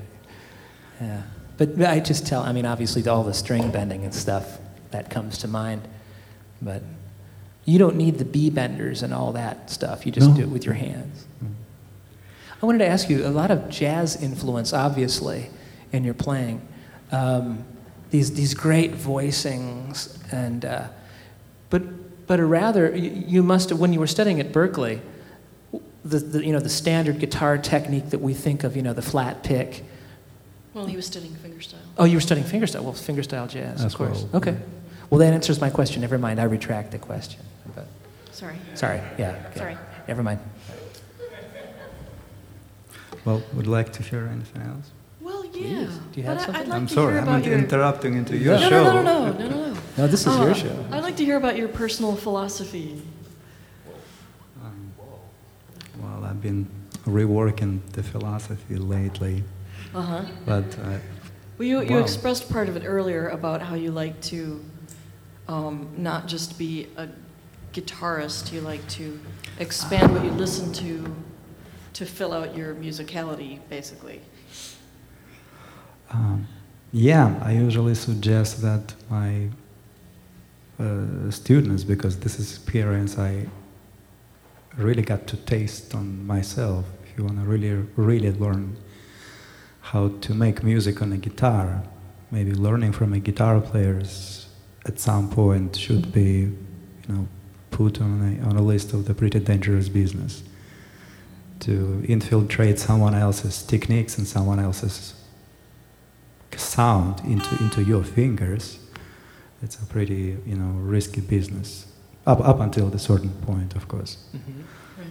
Yeah. 1.00 1.22
But 1.57 1.80
I 1.83 2.00
just 2.00 2.26
tell, 2.26 2.42
I 2.42 2.52
mean, 2.52 2.66
obviously, 2.66 3.07
all 3.09 3.24
the 3.24 3.33
string 3.35 3.70
bending 3.70 4.04
and 4.04 4.12
stuff, 4.14 4.59
that 4.90 5.09
comes 5.11 5.38
to 5.38 5.48
mind. 5.48 5.83
But 6.61 6.83
you 7.64 7.78
don't 7.78 7.96
need 7.96 8.18
the 8.18 8.24
B 8.24 8.50
benders 8.50 9.02
and 9.02 9.14
all 9.14 9.33
that 9.33 9.70
stuff. 9.70 10.04
You 10.04 10.12
just 10.12 10.28
No. 10.30 10.37
do 10.37 10.42
it 10.42 10.48
with 10.48 10.64
your 10.64 10.74
hands. 10.74 11.24
I 12.62 12.66
wanted 12.66 12.78
to 12.78 12.87
ask 12.88 13.09
you 13.09 13.26
a 13.26 13.28
lot 13.28 13.50
of 13.50 13.68
jazz 13.68 14.22
influence, 14.22 14.72
obviously, 14.72 15.50
in 15.92 16.04
your 16.04 16.14
playing. 16.14 16.61
Um, 17.12 17.64
these, 18.11 18.33
these 18.35 18.54
great 18.54 18.92
voicings, 18.92 20.16
and, 20.33 20.64
uh, 20.64 20.88
but, 21.70 22.26
but 22.26 22.40
rather, 22.40 22.94
you, 22.96 23.11
you 23.26 23.42
must 23.42 23.70
have, 23.70 23.78
when 23.80 23.92
you 23.92 24.00
were 24.00 24.07
studying 24.07 24.40
at 24.40 24.52
Berklee, 24.52 25.00
the, 26.04 26.18
the, 26.18 26.44
you 26.44 26.52
know, 26.52 26.60
the 26.60 26.68
standard 26.68 27.18
guitar 27.18 27.56
technique 27.58 28.10
that 28.10 28.20
we 28.20 28.34
think 28.34 28.62
of, 28.64 28.76
you 28.76 28.82
know, 28.82 28.92
the 28.92 29.02
flat 29.02 29.42
pick. 29.42 29.82
Well, 30.74 30.86
he 30.86 30.96
was 30.96 31.06
studying 31.06 31.32
fingerstyle. 31.34 31.74
Oh, 31.96 32.04
you 32.04 32.16
were 32.16 32.20
studying 32.20 32.46
fingerstyle. 32.46 32.82
Well, 32.82 32.92
fingerstyle 32.92 33.48
jazz, 33.48 33.80
As 33.84 33.92
of 33.92 33.98
course. 33.98 34.24
well. 34.24 34.36
Okay. 34.42 34.56
Well, 35.08 35.18
that 35.20 35.32
answers 35.32 35.60
my 35.60 35.70
question. 35.70 36.00
Never 36.00 36.18
mind. 36.18 36.40
I 36.40 36.44
retract 36.44 36.90
the 36.90 36.98
question. 36.98 37.40
But, 37.74 37.86
Sorry. 38.32 38.56
sorry. 38.74 39.00
Yeah. 39.18 39.40
okay. 39.50 39.58
Sorry. 39.58 39.76
Never 40.08 40.22
mind. 40.22 40.40
Well, 43.24 43.42
would 43.54 43.66
like 43.66 43.92
to 43.94 44.02
hear 44.02 44.26
anything 44.26 44.62
else? 44.62 44.90
Well, 45.20 45.44
yeah. 45.46 45.50
Please. 45.52 45.98
Do 46.12 46.20
you 46.20 46.26
have 46.26 46.36
but 46.36 46.42
I- 46.42 46.44
something? 46.46 46.62
I'd 46.62 46.68
like 46.68 46.76
I'm 46.80 46.86
to 46.88 46.94
sorry, 46.94 47.12
hear 47.12 47.20
I'm 47.20 47.26
not 47.26 47.44
your... 47.44 47.58
interrupting 47.58 48.14
into 48.14 48.36
your 48.36 48.54
no, 48.58 48.68
show. 48.68 48.82
no, 48.84 49.02
no, 49.02 49.02
no, 49.02 49.32
no, 49.32 49.48
no, 49.48 49.72
no. 49.72 49.76
No, 49.96 50.06
this 50.08 50.20
is 50.22 50.26
Uh, 50.26 50.44
your 50.44 50.54
show. 50.54 50.84
I'd 50.90 51.02
like 51.02 51.16
to 51.16 51.24
hear 51.24 51.36
about 51.36 51.56
your 51.56 51.68
personal 51.68 52.16
philosophy. 52.16 53.00
Um, 54.62 54.92
well, 56.02 56.24
I've 56.24 56.34
been 56.44 56.66
reworking 57.07 57.80
the 57.92 58.02
philosophy 58.02 58.76
lately, 58.76 59.42
Uh 59.94 60.02
huh. 60.02 60.24
but 60.46 60.68
uh, 60.78 60.98
Well, 61.59 61.68
you, 61.68 61.98
expressed 61.98 62.44
part 62.52 62.68
of 62.68 62.76
it 62.76 62.85
earlier 62.85 63.28
about 63.28 63.62
how 63.62 63.74
you 63.85 63.90
like 63.90 64.20
to 64.33 64.40
um, 65.48 65.88
not 65.96 66.28
just 66.28 66.59
be 66.59 66.87
a 66.96 67.07
guitarist, 67.72 68.52
you 68.52 68.61
like 68.61 68.87
to 68.98 69.18
expand 69.59 70.12
what 70.12 70.22
you 70.24 70.30
listen 70.44 70.72
to 70.85 70.92
to 71.94 72.04
fill 72.04 72.33
out 72.33 72.57
your 72.57 72.74
musicality, 72.74 73.59
basically. 73.70 74.20
Um, 76.11 76.46
yeah, 76.92 77.26
I 77.42 77.52
usually 77.52 77.94
suggest 77.94 78.61
that 78.62 78.94
my 79.11 79.48
uh, 80.78 81.30
students, 81.30 81.85
because 81.85 82.18
this 82.18 82.38
is 82.38 82.46
experience 82.52 83.18
I 83.18 83.46
really 84.76 85.02
got 85.02 85.26
to 85.28 85.37
taste 85.37 85.94
on 85.94 86.26
myself. 86.26 86.84
If 87.04 87.18
you 87.18 87.24
want 87.24 87.38
to 87.38 87.44
really, 87.44 87.87
really 87.96 88.32
learn 88.32 88.76
how 89.80 90.08
to 90.08 90.34
make 90.34 90.62
music 90.62 91.02
on 91.02 91.12
a 91.12 91.16
guitar, 91.16 91.82
maybe 92.30 92.52
learning 92.52 92.92
from 92.92 93.12
a 93.12 93.18
guitar 93.18 93.60
players 93.60 94.48
at 94.87 94.98
some 94.98 95.30
point 95.30 95.76
should 95.76 96.12
be, 96.12 96.30
you 96.30 97.08
know, 97.08 97.28
put 97.70 98.00
on 98.00 98.40
a, 98.42 98.46
on 98.48 98.56
a 98.56 98.62
list 98.62 98.92
of 98.92 99.06
the 99.06 99.14
pretty 99.14 99.40
dangerous 99.40 99.88
business. 99.88 100.42
To 101.60 102.04
infiltrate 102.08 102.78
someone 102.78 103.14
else's 103.14 103.62
techniques 103.62 104.18
and 104.18 104.26
someone 104.26 104.58
else's 104.58 105.14
sound 106.56 107.20
into, 107.20 107.56
into 107.62 107.82
your 107.82 108.04
fingers, 108.04 108.78
it's 109.62 109.76
a 109.76 109.87
pretty, 109.87 110.37
you 110.44 110.56
know, 110.56 110.78
risky 110.80 111.20
business. 111.20 111.87
Up, 112.26 112.40
up 112.40 112.60
until 112.60 112.88
the 112.88 112.98
certain 112.98 113.30
point, 113.46 113.74
of 113.76 113.87
course. 113.87 114.16
Mhm. 114.34 114.64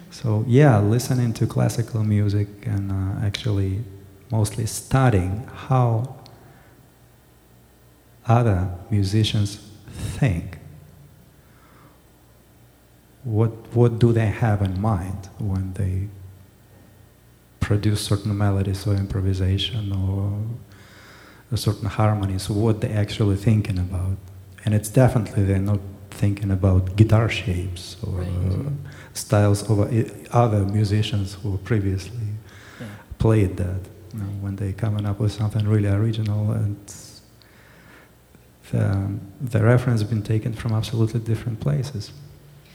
So 0.10 0.43
yeah, 0.47 0.80
listening 0.80 1.34
to 1.34 1.45
classical 1.47 2.04
music 2.04 2.47
and 2.65 2.91
uh, 2.91 3.26
actually 3.26 3.84
mostly 4.32 4.65
studying 4.65 5.47
how 5.67 6.15
other 8.28 8.69
musicians 8.89 9.60
think. 10.19 10.60
What, 13.23 13.52
what 13.73 13.99
do 13.99 14.12
they 14.12 14.28
have 14.28 14.62
in 14.62 14.82
mind 14.82 15.30
when 15.39 15.73
they 15.73 16.10
produce 17.60 18.02
certain 18.02 18.38
melodies 18.38 18.86
or 18.86 18.93
improvisation 18.95 19.91
or 19.93 20.34
a 21.52 21.58
certain 21.58 21.88
harmonies, 21.88 22.49
what 22.49 22.82
they're 22.82 22.97
actually 22.97 23.38
thinking 23.38 23.78
about. 23.78 24.17
And 24.65 24.73
it's 24.73 24.89
definitely 24.89 25.43
they're 25.43 25.60
not 25.60 25.80
thinking 26.13 26.52
about 26.52 26.95
guitar 26.95 27.30
shapes 27.30 27.97
or 28.04 28.19
Right. 28.19 28.28
uh, 28.28 28.69
styles 29.13 29.69
of 29.69 29.80
uh, 29.80 29.88
other 30.32 30.63
musicians 30.65 31.34
who 31.41 31.58
previously 31.58 32.28
Yeah. 32.80 32.88
played 33.17 33.58
that. 33.58 33.82
You 34.13 34.19
know, 34.19 34.30
when 34.41 34.56
they 34.56 34.73
coming 34.73 35.06
up 35.06 35.19
with 35.19 35.32
something 35.32 35.67
really 35.67 35.89
original 35.89 36.52
and 36.52 36.78
the, 38.71 39.19
the 39.41 39.63
reference 39.63 40.02
has 40.02 40.10
been 40.10 40.21
taken 40.23 40.54
from 40.54 40.71
absolutely 40.73 41.19
different 41.19 41.60
places. 41.60 42.12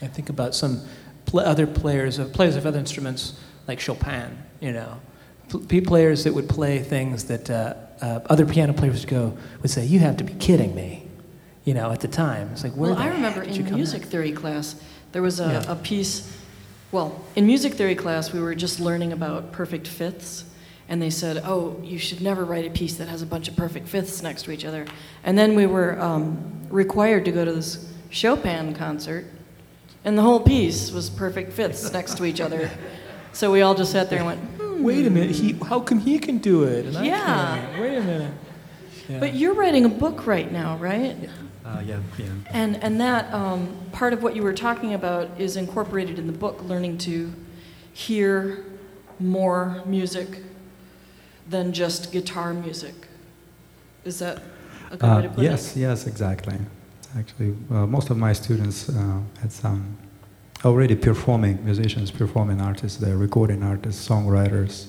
I 0.03 0.07
think 0.07 0.29
about 0.29 0.55
some 0.55 0.81
pl- 1.27 1.41
other 1.41 1.67
players 1.67 2.19
of 2.19 2.33
players 2.33 2.57
of 2.57 2.67
other 2.67 2.79
instruments 2.79 3.35
like 3.67 3.81
Chopin. 3.81 4.31
You 4.61 4.73
know, 4.73 5.01
p- 5.69 5.81
players 5.81 6.25
that 6.25 6.35
would 6.35 6.49
play 6.49 6.81
things 6.83 7.25
that 7.25 7.51
uh, 7.51 7.75
uh, 8.01 8.21
other 8.31 8.47
piano 8.47 8.73
players 8.73 9.01
would 9.01 9.09
go 9.11 9.37
would 9.63 9.71
say, 9.71 9.85
"You 9.87 9.99
have 10.01 10.17
to 10.19 10.25
be 10.25 10.35
kidding 10.35 10.75
me." 10.75 11.08
You 11.69 11.75
know, 11.75 11.91
at 11.91 12.01
the 12.01 12.09
time, 12.09 12.49
it's 12.55 12.65
like, 12.65 12.73
where 12.73 12.93
well, 12.93 12.99
I 12.99 13.09
remember 13.09 13.41
heck 13.41 13.49
did 13.49 13.57
you 13.59 13.67
in 13.67 13.75
music 13.75 14.05
at? 14.05 14.09
theory 14.09 14.33
class, 14.33 14.75
there 15.13 15.21
was 15.21 15.39
a, 15.39 15.49
Yeah. 15.67 15.73
a 15.73 15.77
piece. 15.77 16.27
Well, 16.93 17.23
in 17.37 17.47
music 17.47 17.75
theory 17.75 17.95
class, 17.95 18.33
we 18.33 18.41
were 18.41 18.55
just 18.55 18.81
learning 18.81 19.13
about 19.13 19.53
perfect 19.53 19.87
fifths. 19.87 20.45
And 20.89 21.03
they 21.03 21.11
said, 21.11 21.43
oh, 21.45 21.77
you 21.85 21.99
should 21.99 22.23
never 22.23 22.43
write 22.47 22.65
a 22.65 22.71
piece 22.71 22.97
that 22.97 23.09
has 23.09 23.21
a 23.21 23.27
bunch 23.27 23.49
of 23.49 23.57
perfect 23.57 23.87
fifths 23.87 24.23
next 24.23 24.45
to 24.45 24.51
each 24.51 24.65
other. 24.65 24.87
And 25.23 25.37
then 25.37 25.55
we 25.55 25.67
were 25.67 26.01
um, 26.01 26.39
required 26.71 27.27
to 27.27 27.33
go 27.33 27.45
to 27.45 27.53
this 27.53 27.87
Chopin 28.09 28.73
concert, 28.75 29.27
and 30.07 30.17
the 30.17 30.23
whole 30.23 30.41
piece 30.41 30.91
was 30.91 31.11
perfect 31.11 31.53
fifths 31.53 31.93
next 31.93 32.17
to 32.17 32.25
each 32.25 32.41
other. 32.41 32.71
So 33.35 33.53
we 33.53 33.61
all 33.61 33.75
just 33.75 33.93
sat 33.93 34.09
there 34.09 34.21
and 34.21 34.27
went, 34.27 34.41
hmm. 34.41 34.83
Wait 34.83 35.07
a 35.07 35.11
minute, 35.11 35.37
he, 35.37 35.53
how 35.69 35.81
come 35.81 35.99
he 36.01 36.19
can 36.19 36.39
do 36.39 36.63
it 36.63 36.87
and 36.87 36.97
I 36.97 37.05
Yeah. 37.05 37.27
can't? 37.27 37.83
Wait 37.83 37.97
a 37.99 38.01
minute. 38.01 38.33
Yeah. 39.07 39.21
But 39.21 39.35
you're 39.35 39.53
writing 39.53 39.85
a 39.85 39.91
book 39.91 40.27
right 40.27 40.51
now, 40.51 40.79
right? 40.79 41.15
Uh, 41.69 41.81
yeah, 41.81 42.01
yeah. 42.17 42.27
And, 42.51 42.83
and 42.83 43.01
that 43.01 43.33
um, 43.35 43.77
part 43.93 44.13
of 44.15 44.23
what 44.23 44.35
you 44.35 44.43
were 44.43 44.55
talking 44.55 44.95
about 44.95 45.29
is 45.39 45.57
incorporated 45.57 46.19
in 46.19 46.27
the 46.27 46.33
book, 46.33 46.63
learning 46.63 46.97
to 46.99 47.33
hear 47.93 48.65
more 49.21 49.83
music 49.85 50.29
than 51.51 51.73
just 51.73 52.11
guitar 52.13 52.55
music. 52.55 52.95
Is 54.05 54.19
that 54.21 54.41
a 54.91 54.97
good 54.97 55.17
way 55.17 55.23
to 55.23 55.29
Uh, 55.29 55.35
put 55.35 55.45
yes, 55.45 55.77
it? 55.77 55.81
yes, 55.81 56.07
exactly. 56.07 56.59
Actually, 57.19 57.55
uh, 57.71 57.87
most 57.87 58.11
of 58.11 58.17
my 58.17 58.33
students 58.33 58.89
uh, 58.89 59.21
had 59.41 59.53
some 59.53 59.97
already 60.65 60.95
performing 60.97 61.63
musicians, 61.65 62.11
performing 62.11 62.61
artists, 62.61 62.99
they're 62.99 63.17
recording 63.17 63.63
artists, 63.63 64.09
songwriters. 64.09 64.89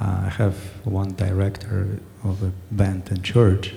Uh, 0.00 0.24
I 0.26 0.28
have 0.28 0.56
one 0.84 1.14
director 1.14 1.98
of 2.24 2.42
a 2.42 2.52
band 2.70 3.08
in 3.10 3.22
church, 3.22 3.74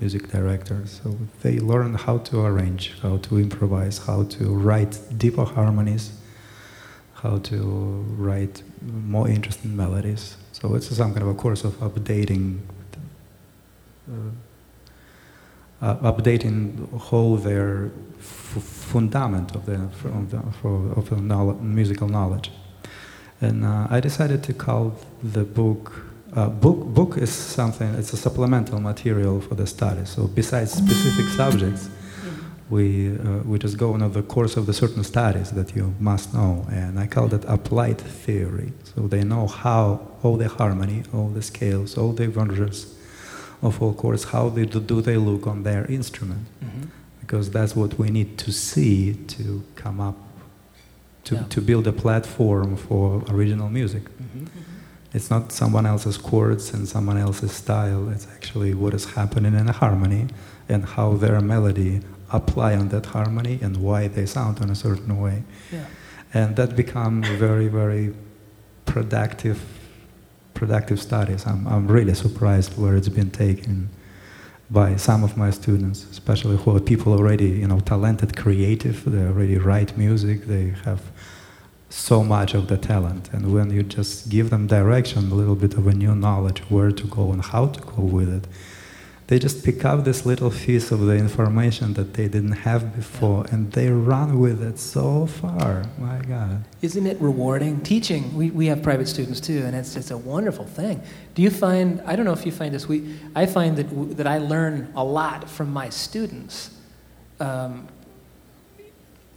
music 0.00 0.28
director. 0.28 0.86
So 0.86 1.16
they 1.42 1.58
learn 1.58 1.94
how 1.94 2.18
to 2.18 2.44
arrange, 2.44 2.98
how 3.02 3.18
to 3.18 3.38
improvise, 3.38 3.98
how 3.98 4.24
to 4.24 4.54
write 4.54 4.98
deeper 5.16 5.44
harmonies, 5.44 6.12
how 7.14 7.38
to 7.38 7.56
write 8.16 8.62
more 8.82 9.28
interesting 9.28 9.76
melodies. 9.76 10.36
So 10.52 10.74
it's 10.74 10.88
some 10.94 11.12
kind 11.14 11.22
of 11.22 11.28
a 11.28 11.34
course 11.34 11.64
of 11.64 11.74
updating 11.80 12.58
uh, 14.10 14.14
uh, 15.80 16.12
updating 16.12 16.90
whole 16.98 17.36
their 17.36 17.90
fundament 18.18 19.54
of 19.54 19.66
the, 19.66 19.88
from 19.90 20.28
the 20.28 20.38
of 20.98 21.10
the 21.10 21.16
knowl- 21.16 21.54
musical 21.54 22.08
knowledge. 22.08 22.50
And 23.40 23.64
uh, 23.64 23.86
I 23.88 24.00
decided 24.00 24.42
to 24.44 24.52
call 24.52 24.96
the 25.22 25.44
book 25.44 25.92
uh, 26.36 26.48
book 26.48 26.78
book 26.94 27.16
is 27.18 27.30
something 27.30 27.88
it's 27.94 28.12
a 28.12 28.16
supplemental 28.16 28.80
material 28.80 29.40
for 29.40 29.54
the 29.54 29.66
study. 29.66 30.04
So 30.04 30.26
besides 30.26 30.72
specific 30.72 31.26
subjects, 31.36 31.88
we 32.70 33.12
uh, 33.18 33.42
we 33.44 33.58
just 33.58 33.78
go 33.78 33.94
on 33.94 34.12
the 34.12 34.22
course 34.22 34.56
of 34.56 34.66
the 34.66 34.72
certain 34.72 35.04
studies 35.04 35.50
that 35.52 35.74
you 35.76 35.94
must 36.00 36.34
know, 36.34 36.66
and 36.70 36.98
I 36.98 37.06
call 37.06 37.28
that 37.28 37.44
applied 37.46 37.98
theory. 38.00 38.72
So 38.94 39.08
they 39.08 39.24
know 39.24 39.46
how 39.46 40.00
all 40.22 40.36
the 40.36 40.48
harmony, 40.48 41.02
all 41.14 41.28
the 41.28 41.42
scales, 41.42 41.96
all 41.96 42.12
the 42.12 42.24
avengers 42.24 42.94
of 43.62 43.82
all 43.82 43.92
chords, 43.94 44.24
how 44.24 44.48
they 44.50 44.66
do, 44.66 44.80
do 44.80 45.00
they 45.00 45.16
look 45.16 45.46
on 45.46 45.62
their 45.64 45.84
instrument, 45.86 46.46
Mhm. 46.62 46.88
because 47.20 47.50
that's 47.50 47.74
what 47.74 47.98
we 47.98 48.08
need 48.10 48.36
to 48.38 48.52
see 48.52 49.14
to 49.28 49.62
come 49.74 50.00
up 50.00 50.14
to, 51.24 51.34
Yeah. 51.34 51.42
to 51.48 51.60
build 51.60 51.86
a 51.86 51.92
platform 51.92 52.76
for 52.76 53.22
original 53.28 53.68
music. 53.68 54.02
Mhm. 54.04 54.46
It's 55.14 55.30
not 55.30 55.52
someone 55.52 55.86
else's 55.86 56.18
chords 56.18 56.74
and 56.74 56.86
someone 56.86 57.16
else's 57.16 57.52
style. 57.52 58.10
It's 58.10 58.26
actually 58.34 58.74
what 58.74 58.92
is 58.94 59.04
happening 59.12 59.54
in 59.54 59.68
a 59.68 59.72
harmony 59.72 60.28
and 60.68 60.84
how 60.84 61.14
their 61.14 61.40
melody 61.40 62.00
apply 62.30 62.76
on 62.76 62.88
that 62.88 63.06
harmony 63.06 63.58
and 63.62 63.78
why 63.78 64.08
they 64.08 64.26
sound 64.26 64.60
in 64.60 64.68
a 64.70 64.74
certain 64.74 65.18
way. 65.18 65.42
Yeah. 65.72 65.86
And 66.34 66.56
that 66.56 66.76
become 66.76 67.22
very, 67.22 67.68
very 67.68 68.14
productive, 68.84 69.62
productive 70.52 71.00
studies. 71.00 71.46
I'm, 71.46 71.66
I'm 71.66 71.88
really 71.88 72.14
surprised 72.14 72.76
where 72.76 72.94
it's 72.94 73.08
been 73.08 73.30
taken 73.30 73.88
by 74.70 74.96
some 74.96 75.24
of 75.24 75.38
my 75.38 75.50
students, 75.50 76.04
especially 76.10 76.58
who 76.58 76.76
are 76.76 76.80
people 76.80 77.14
already, 77.14 77.48
you 77.48 77.66
know, 77.66 77.80
talented, 77.80 78.36
creative. 78.36 79.10
They 79.10 79.22
already 79.22 79.56
write 79.56 79.96
music. 79.96 80.44
They 80.44 80.74
have 80.84 81.00
so 81.90 82.22
much 82.22 82.54
of 82.54 82.68
the 82.68 82.76
talent. 82.76 83.30
And 83.32 83.52
when 83.52 83.70
you 83.70 83.82
just 83.82 84.28
give 84.28 84.50
them 84.50 84.66
direction, 84.66 85.30
a 85.30 85.34
little 85.34 85.56
bit 85.56 85.74
of 85.74 85.86
a 85.86 85.94
new 85.94 86.14
knowledge 86.14 86.60
where 86.68 86.92
to 86.92 87.06
go 87.06 87.32
and 87.32 87.42
how 87.42 87.66
to 87.66 87.80
go 87.80 88.02
with 88.02 88.32
it, 88.32 88.46
they 89.28 89.38
just 89.38 89.62
pick 89.62 89.84
up 89.84 90.04
this 90.04 90.24
little 90.24 90.50
piece 90.50 90.90
of 90.90 91.00
the 91.00 91.14
information 91.14 91.92
that 91.94 92.14
they 92.14 92.28
didn't 92.28 92.52
have 92.52 92.96
before 92.96 93.44
and 93.50 93.72
they 93.72 93.90
run 93.90 94.38
with 94.38 94.62
it 94.62 94.78
so 94.78 95.26
far. 95.26 95.84
My 95.98 96.18
God. 96.20 96.64
Isn't 96.80 97.06
it 97.06 97.20
rewarding? 97.20 97.82
Teaching, 97.82 98.34
we, 98.34 98.50
we 98.50 98.66
have 98.66 98.82
private 98.82 99.06
students 99.06 99.38
too, 99.38 99.64
and 99.66 99.76
it's, 99.76 99.96
it's 99.96 100.10
a 100.10 100.16
wonderful 100.16 100.64
thing. 100.64 101.02
Do 101.34 101.42
you 101.42 101.50
find, 101.50 102.00
I 102.06 102.16
don't 102.16 102.24
know 102.24 102.32
if 102.32 102.46
you 102.46 102.52
find 102.52 102.74
this, 102.74 102.88
we, 102.88 103.16
I 103.36 103.44
find 103.44 103.76
that, 103.76 104.16
that 104.16 104.26
I 104.26 104.38
learn 104.38 104.90
a 104.96 105.04
lot 105.04 105.48
from 105.48 105.74
my 105.74 105.90
students. 105.90 106.70
Um, 107.38 107.86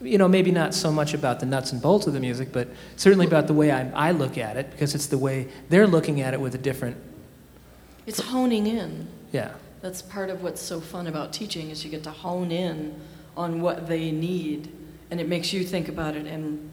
you 0.03 0.17
know, 0.17 0.27
maybe 0.27 0.51
not 0.51 0.73
so 0.73 0.91
much 0.91 1.13
about 1.13 1.39
the 1.39 1.45
nuts 1.45 1.71
and 1.71 1.81
bolts 1.81 2.07
of 2.07 2.13
the 2.13 2.19
music, 2.19 2.51
but 2.51 2.67
certainly 2.95 3.25
about 3.27 3.47
the 3.47 3.53
way 3.53 3.71
I, 3.71 3.89
I 4.09 4.11
look 4.11 4.37
at 4.37 4.57
it, 4.57 4.71
because 4.71 4.95
it's 4.95 5.07
the 5.07 5.17
way 5.17 5.47
they're 5.69 5.87
looking 5.87 6.21
at 6.21 6.33
it 6.33 6.41
with 6.41 6.55
a 6.55 6.57
different, 6.57 6.97
It's 8.05 8.19
honing 8.19 8.67
in. 8.67 9.07
yeah. 9.31 9.51
That's 9.81 10.03
part 10.03 10.29
of 10.29 10.43
what's 10.43 10.61
so 10.61 10.79
fun 10.79 11.07
about 11.07 11.33
teaching 11.33 11.71
is 11.71 11.83
you 11.83 11.89
get 11.89 12.03
to 12.03 12.11
hone 12.11 12.51
in 12.51 12.93
on 13.35 13.61
what 13.61 13.87
they 13.87 14.11
need, 14.11 14.71
and 15.09 15.19
it 15.19 15.27
makes 15.27 15.51
you 15.53 15.63
think 15.63 15.87
about 15.89 16.15
it 16.15 16.25
and. 16.27 16.69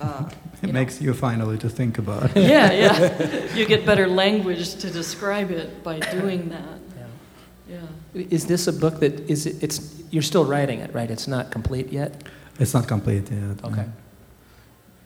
Uh, 0.00 0.28
It 0.62 0.66
know. 0.66 0.72
makes 0.72 1.00
you 1.00 1.14
finally 1.14 1.56
to 1.58 1.68
think 1.68 1.98
about 1.98 2.24
it. 2.36 2.48
yeah, 2.50 2.72
yeah. 2.72 3.54
You 3.54 3.64
get 3.64 3.86
better 3.86 4.08
language 4.08 4.74
to 4.82 4.90
describe 4.90 5.52
it 5.52 5.84
by 5.84 6.00
doing 6.00 6.48
that. 6.48 6.78
yeah. 7.68 7.76
Yeah. 8.14 8.26
Is 8.30 8.46
this 8.46 8.66
a 8.66 8.72
book 8.72 8.98
that, 8.98 9.20
is 9.30 9.46
it, 9.46 9.62
it's, 9.62 10.02
you're 10.10 10.22
still 10.24 10.44
writing 10.44 10.80
it, 10.80 10.92
right? 10.92 11.08
It's 11.12 11.28
not 11.28 11.52
complete 11.52 11.92
yet? 11.92 12.24
It's 12.58 12.74
not 12.74 12.86
complete 12.88 13.30
yet. 13.30 13.64
Okay. 13.64 13.84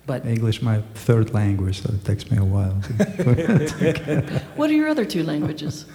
But 0.07 0.27
English, 0.27 0.63
my 0.63 0.83
third 0.95 1.33
language, 1.33 1.83
so 1.83 1.91
it 1.95 2.05
takes 2.05 2.31
me 2.31 2.37
a 2.39 2.45
while. 2.45 2.75
What 4.57 4.71
are 4.71 4.75
your 4.75 4.89
other 4.89 5.05
two 5.05 5.23
languages? 5.23 5.87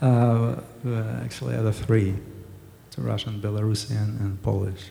uh, 0.00 0.06
uh, 0.06 1.24
actually, 1.24 1.54
I 1.56 1.62
have 1.62 1.74
three: 1.76 2.14
it's 2.86 2.98
Russian, 2.98 3.40
Belarusian, 3.40 4.20
and 4.20 4.40
Polish. 4.42 4.90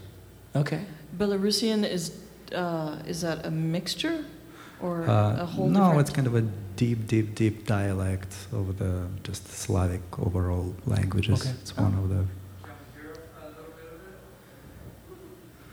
Okay. 0.55 0.81
Belarusian 1.17 1.85
is 1.89 2.11
uh, 2.55 2.97
is 3.07 3.21
that 3.21 3.45
a 3.45 3.51
mixture 3.51 4.25
or 4.81 5.03
Uh, 5.07 5.43
a 5.43 5.45
whole 5.45 5.69
no, 5.69 5.79
different? 5.79 5.99
it's 6.01 6.09
kind 6.15 6.27
of 6.27 6.35
a 6.35 6.41
deep, 6.75 7.07
deep, 7.07 7.35
deep 7.35 7.65
dialect 7.67 8.33
of 8.51 8.77
the 8.77 8.91
just 9.23 9.47
Slavic 9.47 10.01
overall 10.19 10.73
languages. 10.85 11.39
Okay. 11.41 11.53
It's 11.61 11.77
one 11.77 11.93
of 12.03 12.09
the. 12.09 12.25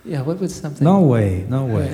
Yeah, 0.04 0.22
what 0.22 0.38
would 0.38 0.50
something? 0.50 0.84
No 0.84 1.00
way, 1.02 1.44
no 1.48 1.64
way. 1.66 1.88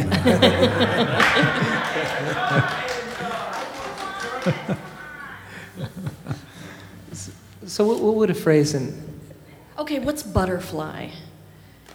So 7.67 7.87
what, 7.87 8.01
what 8.01 8.15
would 8.17 8.31
a 8.31 8.35
phrase 8.35 8.75
in, 8.75 9.03
Okay, 9.79 9.99
what's 9.99 10.23
butterfly 10.23 11.11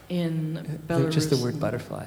in 0.10 0.58
uh, 0.58 0.64
Belarus? 0.94 1.12
just 1.12 1.30
the 1.30 1.38
word 1.38 1.60
butterfly? 1.60 2.06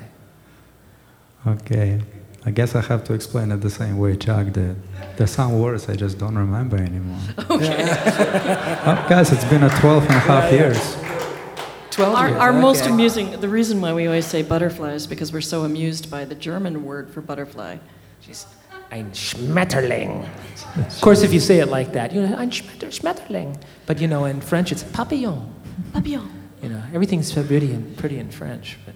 okay, 1.47 2.01
I 2.45 2.51
guess 2.51 2.75
I 2.75 2.81
have 2.83 3.05
to 3.05 3.15
explain 3.15 3.51
it 3.53 3.59
the 3.59 3.71
same 3.71 3.99
way 3.99 4.17
Chuck 4.17 4.53
did. 4.53 4.77
There's 5.17 5.31
some 5.31 5.59
words 5.61 5.89
I 5.89 5.95
just 5.95 6.19
don't 6.19 6.37
remember 6.37 6.77
anymore. 6.77 7.19
Okay. 7.51 7.85
oh, 8.85 9.07
guys, 9.09 9.33
it's 9.33 9.45
been 9.45 9.63
a 9.63 9.71
12 9.81 10.03
and 10.05 10.13
a 10.15 10.19
half 10.19 10.53
years. 10.53 10.97
12 11.93 12.15
Our, 12.15 12.29
years, 12.29 12.41
our 12.41 12.53
most 12.55 12.87
amusing, 12.87 13.39
the 13.41 13.49
reason 13.49 13.81
why 13.83 13.93
we 13.93 14.07
always 14.07 14.27
say 14.27 14.43
butterfly 14.43 14.95
is 14.95 15.07
because 15.07 15.31
we're 15.31 15.43
so 15.43 15.65
amused 15.65 16.11
by 16.11 16.25
the 16.25 16.35
German 16.35 16.85
word 16.85 17.11
for 17.11 17.21
butterfly. 17.21 17.77
She's 18.21 18.47
ein 18.91 19.11
Schmetterling. 19.13 20.27
Of 20.77 21.01
course, 21.03 21.23
if 21.23 21.35
you 21.35 21.41
say 21.41 21.59
it 21.59 21.69
like 21.69 21.93
that, 21.93 22.13
you 22.13 22.27
know, 22.27 22.35
ein 22.37 22.51
Schmetter, 22.51 22.89
Schmetterling. 22.89 23.61
But 23.85 24.01
you 24.01 24.09
know, 24.09 24.25
in 24.25 24.41
French, 24.41 24.73
it's 24.73 24.83
papillon. 24.85 25.53
Papillon. 25.93 26.31
You 26.63 26.71
know, 26.71 26.83
everything's 26.95 27.31
so 27.31 27.43
pretty 27.43 27.73
in, 27.73 27.95
pretty 27.97 28.19
in 28.19 28.31
French. 28.31 28.79
But 28.87 28.95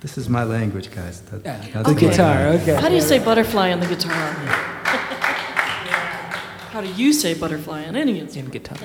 This 0.00 0.18
is 0.18 0.28
my 0.28 0.44
language, 0.44 0.90
guys. 0.90 1.22
That, 1.22 1.42
Yeah. 1.44 1.82
The 1.82 1.94
my 1.94 2.00
guitar, 2.00 2.48
okay. 2.58 2.74
How 2.74 2.90
do 2.90 2.94
you 2.94 3.00
say 3.00 3.18
butterfly 3.18 3.72
on 3.72 3.80
the 3.80 3.86
guitar? 3.86 4.12
How 6.72 6.82
do 6.82 6.92
you 6.92 7.14
say 7.14 7.32
butterfly 7.32 7.86
on 7.86 7.96
any 7.96 8.20
instrument? 8.20 8.54
in 8.54 8.60
guitar. 8.60 8.78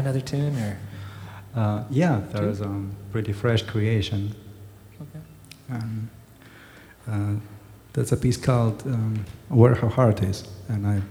Another 0.00 0.20
tune 0.20 0.56
or? 0.56 0.78
Uh, 1.54 1.84
yeah, 1.90 2.20
there 2.32 2.48
is 2.48 2.60
a 2.60 2.64
um, 2.64 2.94
pretty 3.12 3.32
fresh 3.32 3.62
creation. 3.62 4.34
Okay. 5.00 5.24
Um, 5.70 6.10
uh, 7.08 7.34
that's 7.92 8.12
a 8.12 8.16
piece 8.16 8.36
called 8.36 8.82
um, 8.86 9.24
"Where 9.48 9.74
Her 9.74 9.88
Heart 9.88 10.22
Is," 10.22 10.44
and 10.68 10.86
I 10.86 11.02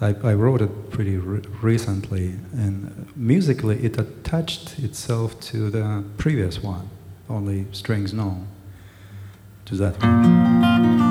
I, 0.00 0.08
I 0.08 0.34
wrote 0.34 0.60
it 0.60 0.90
pretty 0.90 1.16
re- 1.16 1.42
recently, 1.62 2.34
and 2.52 3.06
musically 3.16 3.82
it 3.82 3.98
attached 3.98 4.78
itself 4.78 5.40
to 5.40 5.70
the 5.70 6.04
previous 6.18 6.62
one, 6.62 6.90
only 7.30 7.66
strings 7.72 8.12
no, 8.12 8.46
to 9.64 9.74
that 9.76 10.02
one. 10.02 11.05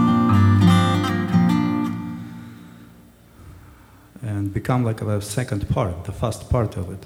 Become 4.55 4.85
like 4.85 5.01
a 5.01 5.21
second 5.21 5.69
part, 5.69 6.05
the 6.05 6.13
first 6.13 6.49
part 6.49 6.77
of 6.77 6.89
it. 6.89 7.05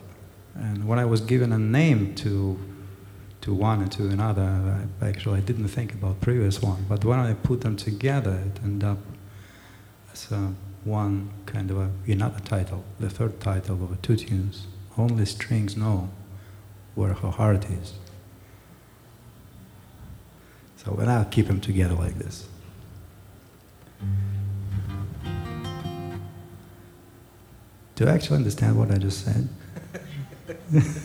And 0.54 0.88
when 0.88 1.00
I 1.00 1.06
was 1.14 1.20
given 1.20 1.52
a 1.52 1.58
name 1.58 2.16
to 2.24 2.34
to 3.42 3.54
one 3.54 3.82
and 3.82 3.92
to 3.94 4.04
another, 4.10 4.50
I 5.02 5.08
actually 5.12 5.38
I 5.42 5.44
didn't 5.50 5.70
think 5.70 5.94
about 5.94 6.22
previous 6.22 6.62
one, 6.62 6.86
but 6.88 7.04
when 7.10 7.20
I 7.20 7.34
put 7.34 7.62
them 7.62 7.76
together, 7.76 8.36
it 8.48 8.56
ended 8.64 8.88
up 8.94 9.00
as 10.14 10.32
a 10.32 10.54
one 10.84 11.16
kind 11.46 11.72
of 11.72 11.78
a, 11.86 11.90
another 12.18 12.42
title, 12.56 12.84
the 13.00 13.10
third 13.10 13.40
title 13.40 13.78
of 13.84 14.02
two 14.02 14.18
tunes. 14.18 14.68
Only 14.98 15.26
strings 15.26 15.76
know 15.76 16.10
where 16.96 17.14
her 17.14 17.32
heart 17.32 17.66
is. 17.80 17.94
So, 20.82 20.88
and 21.02 21.10
I'll 21.12 21.32
keep 21.36 21.48
them 21.48 21.62
together 21.62 21.96
like 22.06 22.16
this. 22.26 22.48
Do 28.00 28.06
you 28.06 28.12
actually 28.12 28.38
understand 28.38 28.78
what 28.78 28.92
I 28.92 28.98
just 28.98 29.26
said? 29.26 29.50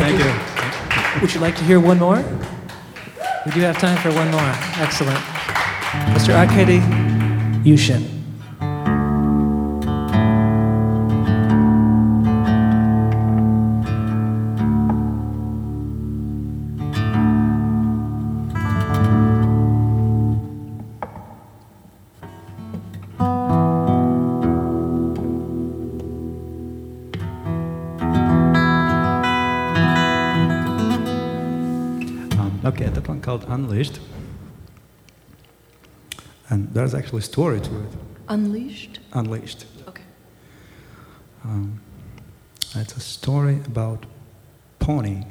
Thank, 0.00 0.18
you. 0.18 1.20
Would 1.20 1.34
you 1.34 1.40
like 1.40 1.56
to 1.56 1.64
hear 1.64 1.80
one 1.80 1.98
more? 1.98 2.16
We 3.46 3.52
do 3.52 3.60
have 3.60 3.78
time 3.78 3.96
for 3.98 4.10
one 4.12 4.30
more. 4.30 4.52
Excellent. 4.76 5.18
Mr. 6.14 6.34
Arkady 6.34 6.80
Yushin. 7.68 8.17
Called 33.38 33.52
Unleashed. 33.52 34.00
And 36.50 36.72
there's 36.72 36.94
actually 36.94 37.20
a 37.20 37.22
story 37.22 37.60
to 37.60 37.80
it. 37.80 37.90
Unleashed? 38.28 39.00
Unleashed. 39.12 39.66
Okay. 39.86 40.02
Um, 41.44 41.80
it's 42.74 42.96
a 42.96 43.00
story 43.00 43.60
about 43.66 44.06
pony. 44.78 45.24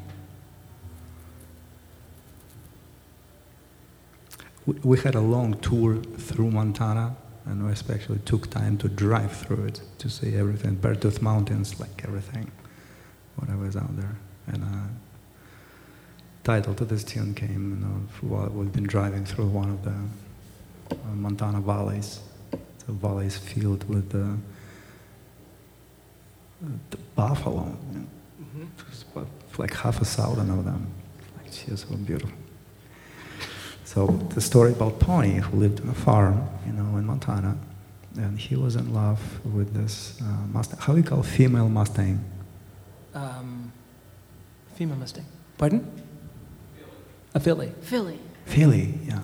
We, 4.65 4.75
we 4.83 4.99
had 4.99 5.15
a 5.15 5.21
long 5.21 5.59
tour 5.59 5.97
through 5.97 6.51
Montana, 6.51 7.15
and 7.45 7.65
we 7.65 7.71
especially 7.71 8.19
took 8.19 8.49
time 8.49 8.77
to 8.79 8.89
drive 8.89 9.31
through 9.31 9.65
it 9.65 9.81
to 9.99 10.09
see 10.09 10.35
everything. 10.35 10.75
Beartooth 10.75 11.21
Mountains, 11.21 11.79
like 11.79 12.03
everything, 12.03 12.51
whatever 13.37 13.67
is 13.67 13.75
out 13.75 13.95
there. 13.97 14.17
And 14.47 14.63
uh, 14.63 15.06
title 16.47 16.73
to 16.73 16.85
this 16.85 17.03
tune 17.03 17.33
came 17.33 17.63
you 17.71 17.79
know, 17.83 17.95
while 18.21 18.47
we've 18.47 18.71
been 18.71 18.87
driving 18.87 19.25
through 19.25 19.47
one 19.47 19.69
of 19.69 19.83
the 19.83 19.97
uh, 20.95 21.13
Montana 21.13 21.59
valleys. 21.59 22.21
The 22.85 22.93
valleys 22.93 23.37
filled 23.37 23.83
with 23.89 24.09
the 24.11 24.27
the 26.91 26.97
buffalo. 27.15 27.65
Just 28.89 29.03
about 29.11 29.27
like 29.57 29.73
half 29.73 30.01
a 30.01 30.05
thousand 30.05 30.49
of 30.49 30.63
them. 30.63 30.87
Like, 31.37 31.51
she 31.51 31.67
is 31.73 31.81
so 31.81 31.95
beautiful. 31.97 32.37
So 33.83 34.07
the 34.35 34.41
story 34.41 34.71
about 34.71 34.99
Pony, 34.99 35.35
who 35.45 35.57
lived 35.57 35.81
on 35.81 35.89
a 35.89 35.99
farm, 36.07 36.47
you 36.65 36.71
know, 36.71 36.97
in 36.97 37.05
Montana, 37.05 37.57
and 38.15 38.39
he 38.39 38.55
was 38.55 38.77
in 38.77 38.93
love 38.93 39.19
with 39.55 39.73
this 39.73 40.21
uh, 40.21 40.47
Mustang. 40.53 40.79
How 40.79 40.93
do 40.93 40.99
you 40.99 41.07
call 41.11 41.23
female 41.23 41.67
Mustang? 41.67 42.23
Um, 43.13 43.73
female 44.75 44.97
Mustang. 44.97 45.25
Pardon? 45.57 45.96
A 47.33 47.39
filly. 47.39 47.73
Philly. 47.81 48.19
Filly, 48.45 48.99
yeah. 49.05 49.21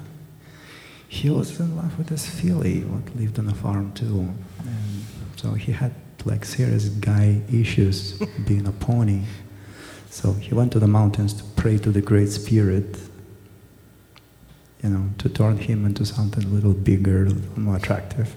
He 1.07 1.29
was 1.29 1.59
in 1.59 1.75
love 1.75 1.97
with 1.97 2.07
this 2.07 2.25
filly, 2.27 2.81
what 2.81 3.15
lived 3.15 3.37
on 3.39 3.47
a 3.47 3.53
farm 3.53 3.93
too, 3.93 4.29
and 4.59 5.05
so 5.35 5.53
he 5.53 5.71
had 5.71 5.93
like 6.25 6.45
serious 6.45 6.89
guy 6.89 7.41
issues 7.51 8.13
being 8.47 8.65
a 8.67 8.71
pony. 8.71 9.21
So 10.09 10.33
he 10.33 10.53
went 10.53 10.71
to 10.73 10.79
the 10.79 10.87
mountains 10.87 11.33
to 11.33 11.43
pray 11.55 11.77
to 11.79 11.91
the 11.91 12.01
Great 12.01 12.29
Spirit, 12.29 12.97
you 14.81 14.89
know, 14.89 15.09
to 15.17 15.29
turn 15.29 15.57
him 15.57 15.85
into 15.85 16.05
something 16.05 16.43
a 16.43 16.47
little 16.47 16.73
bigger, 16.73 17.25
a 17.25 17.29
little 17.29 17.59
more 17.59 17.77
attractive. 17.77 18.35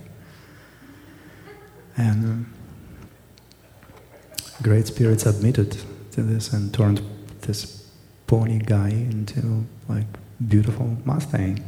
And 1.96 2.24
um, 2.24 2.54
Great 4.62 4.86
Spirit 4.86 5.20
submitted 5.20 5.76
to 6.12 6.22
this 6.22 6.52
and 6.52 6.72
turned 6.72 7.02
this 7.42 7.75
pony 8.26 8.58
guy 8.58 8.88
into 8.88 9.66
like 9.88 10.06
beautiful 10.46 10.96
Mustang. 11.04 11.62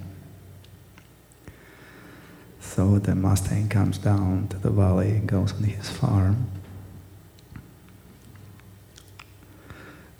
So 2.60 2.98
the 2.98 3.14
Mustang 3.14 3.68
comes 3.68 3.98
down 3.98 4.48
to 4.48 4.58
the 4.58 4.70
valley, 4.70 5.10
and 5.10 5.26
goes 5.26 5.52
on 5.52 5.62
his 5.62 5.88
farm, 5.88 6.50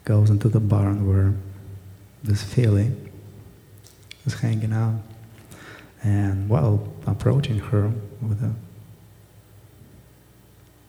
goes 0.04 0.30
into 0.30 0.48
the 0.48 0.60
barn 0.60 1.06
where 1.06 1.34
this 2.22 2.42
filly 2.42 2.92
is 4.24 4.40
hanging 4.40 4.72
out, 4.72 5.00
and 6.02 6.48
while 6.48 6.92
approaching 7.06 7.58
her 7.58 7.92
with 8.22 8.42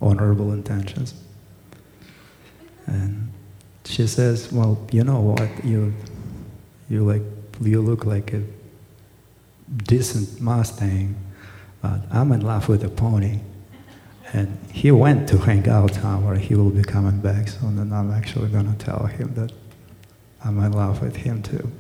honorable 0.02 0.54
intentions, 0.54 1.14
and 2.88 3.28
she 3.86 4.07
says, 4.07 4.51
"Well, 4.51 4.77
you 4.91 5.03
know 5.03 5.19
what? 5.19 5.65
You, 5.65 5.93
you 6.89 7.03
like, 7.03 7.23
you 7.61 7.82
look 7.82 8.05
like 8.05 8.34
a 8.34 8.43
decent 9.86 10.41
Mustang." 10.41 11.15
But 11.82 12.01
I'm 12.11 12.32
in 12.32 12.41
love 12.41 12.67
with 12.67 12.84
a 12.84 12.89
pony. 12.89 13.39
And 14.32 14.59
he 14.71 14.91
went 14.91 15.27
to 15.30 15.38
hang 15.38 15.67
out 15.67 15.95
somewhere. 15.95 16.36
He 16.36 16.53
will 16.53 16.69
be 16.69 16.84
coming 16.84 17.19
back 17.19 17.47
soon, 17.47 17.80
and 17.80 17.93
I'm 17.93 18.11
actually 18.11 18.49
to 18.51 18.75
tell 18.77 19.07
him 19.07 19.34
that 19.34 19.51
I'm 20.43 20.59
in 20.59 20.71
love 20.71 21.01
with 21.01 21.15
him 21.15 21.41
too. 21.41 21.71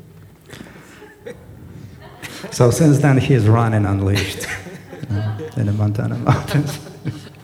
so 2.51 2.71
since 2.71 2.99
then, 2.99 3.19
he's 3.19 3.47
running 3.47 3.85
unleashed 3.85 4.47
in 5.57 5.67
the 5.67 5.73
Montana 5.73 6.17
mountains. 6.17 6.79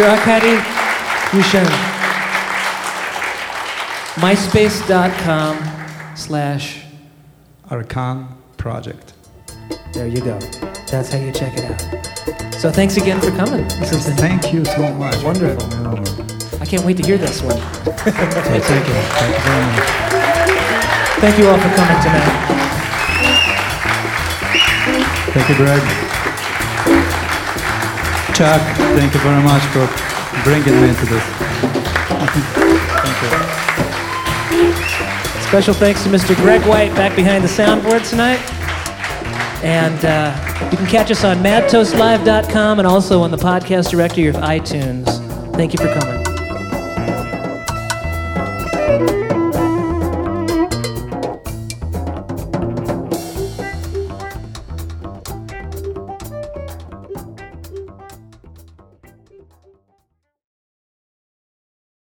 Mr. 0.00 0.16
Arkady 0.16 0.56
Yushin. 1.36 1.68
MySpace.com 4.14 5.58
slash, 6.16 6.80
Arkan 7.68 8.28
Project. 8.56 9.12
there 9.92 10.06
you 10.06 10.22
go. 10.22 10.38
That's 10.90 11.12
how 11.12 11.18
you 11.18 11.30
check 11.32 11.52
it 11.54 11.64
out. 11.64 11.80
So 12.54 12.70
thanks 12.70 12.96
again 12.96 13.20
for 13.20 13.30
coming. 13.32 13.68
This 13.78 14.06
been, 14.06 14.16
Thank 14.16 14.54
you 14.54 14.64
so 14.64 14.90
much. 14.94 15.22
Wonderful. 15.22 15.68
I 16.62 16.64
can't 16.64 16.84
wait 16.86 16.96
to 16.96 17.02
hear 17.02 17.18
this 17.18 17.42
one. 17.42 17.58
Okay, 17.58 18.60
thank 18.60 18.88
you. 18.88 18.94
Thank 19.20 19.36
you 19.36 19.42
very 19.44 19.66
much. 19.66 19.88
Thank 21.20 21.38
you 21.38 21.46
all 21.48 21.58
for 21.58 21.68
coming 21.76 22.00
tonight. 22.02 22.32
Thank 25.34 25.48
you, 25.50 25.56
Greg. 25.56 26.09
Chuck, 28.40 28.62
thank 28.96 29.12
you 29.12 29.20
very 29.20 29.42
much 29.42 29.62
for 29.64 29.86
bringing 30.44 30.72
me 30.80 30.88
into 30.88 31.04
this. 31.04 31.22
thank 32.08 32.34
you. 32.34 32.42
Special 35.42 35.74
thanks 35.74 36.02
to 36.04 36.08
Mr. 36.08 36.34
Greg 36.36 36.62
White 36.62 36.94
back 36.94 37.14
behind 37.14 37.44
the 37.44 37.48
soundboard 37.48 38.08
tonight. 38.08 38.40
And 39.62 40.02
uh, 40.06 40.68
you 40.70 40.78
can 40.78 40.86
catch 40.86 41.10
us 41.10 41.22
on 41.22 41.36
madtoastlive.com 41.42 42.78
and 42.78 42.88
also 42.88 43.20
on 43.20 43.30
the 43.30 43.36
podcast 43.36 43.90
directory 43.90 44.28
of 44.28 44.36
iTunes. 44.36 45.04
Thank 45.54 45.74
you 45.74 45.78
for 45.78 45.92
coming. 46.00 46.19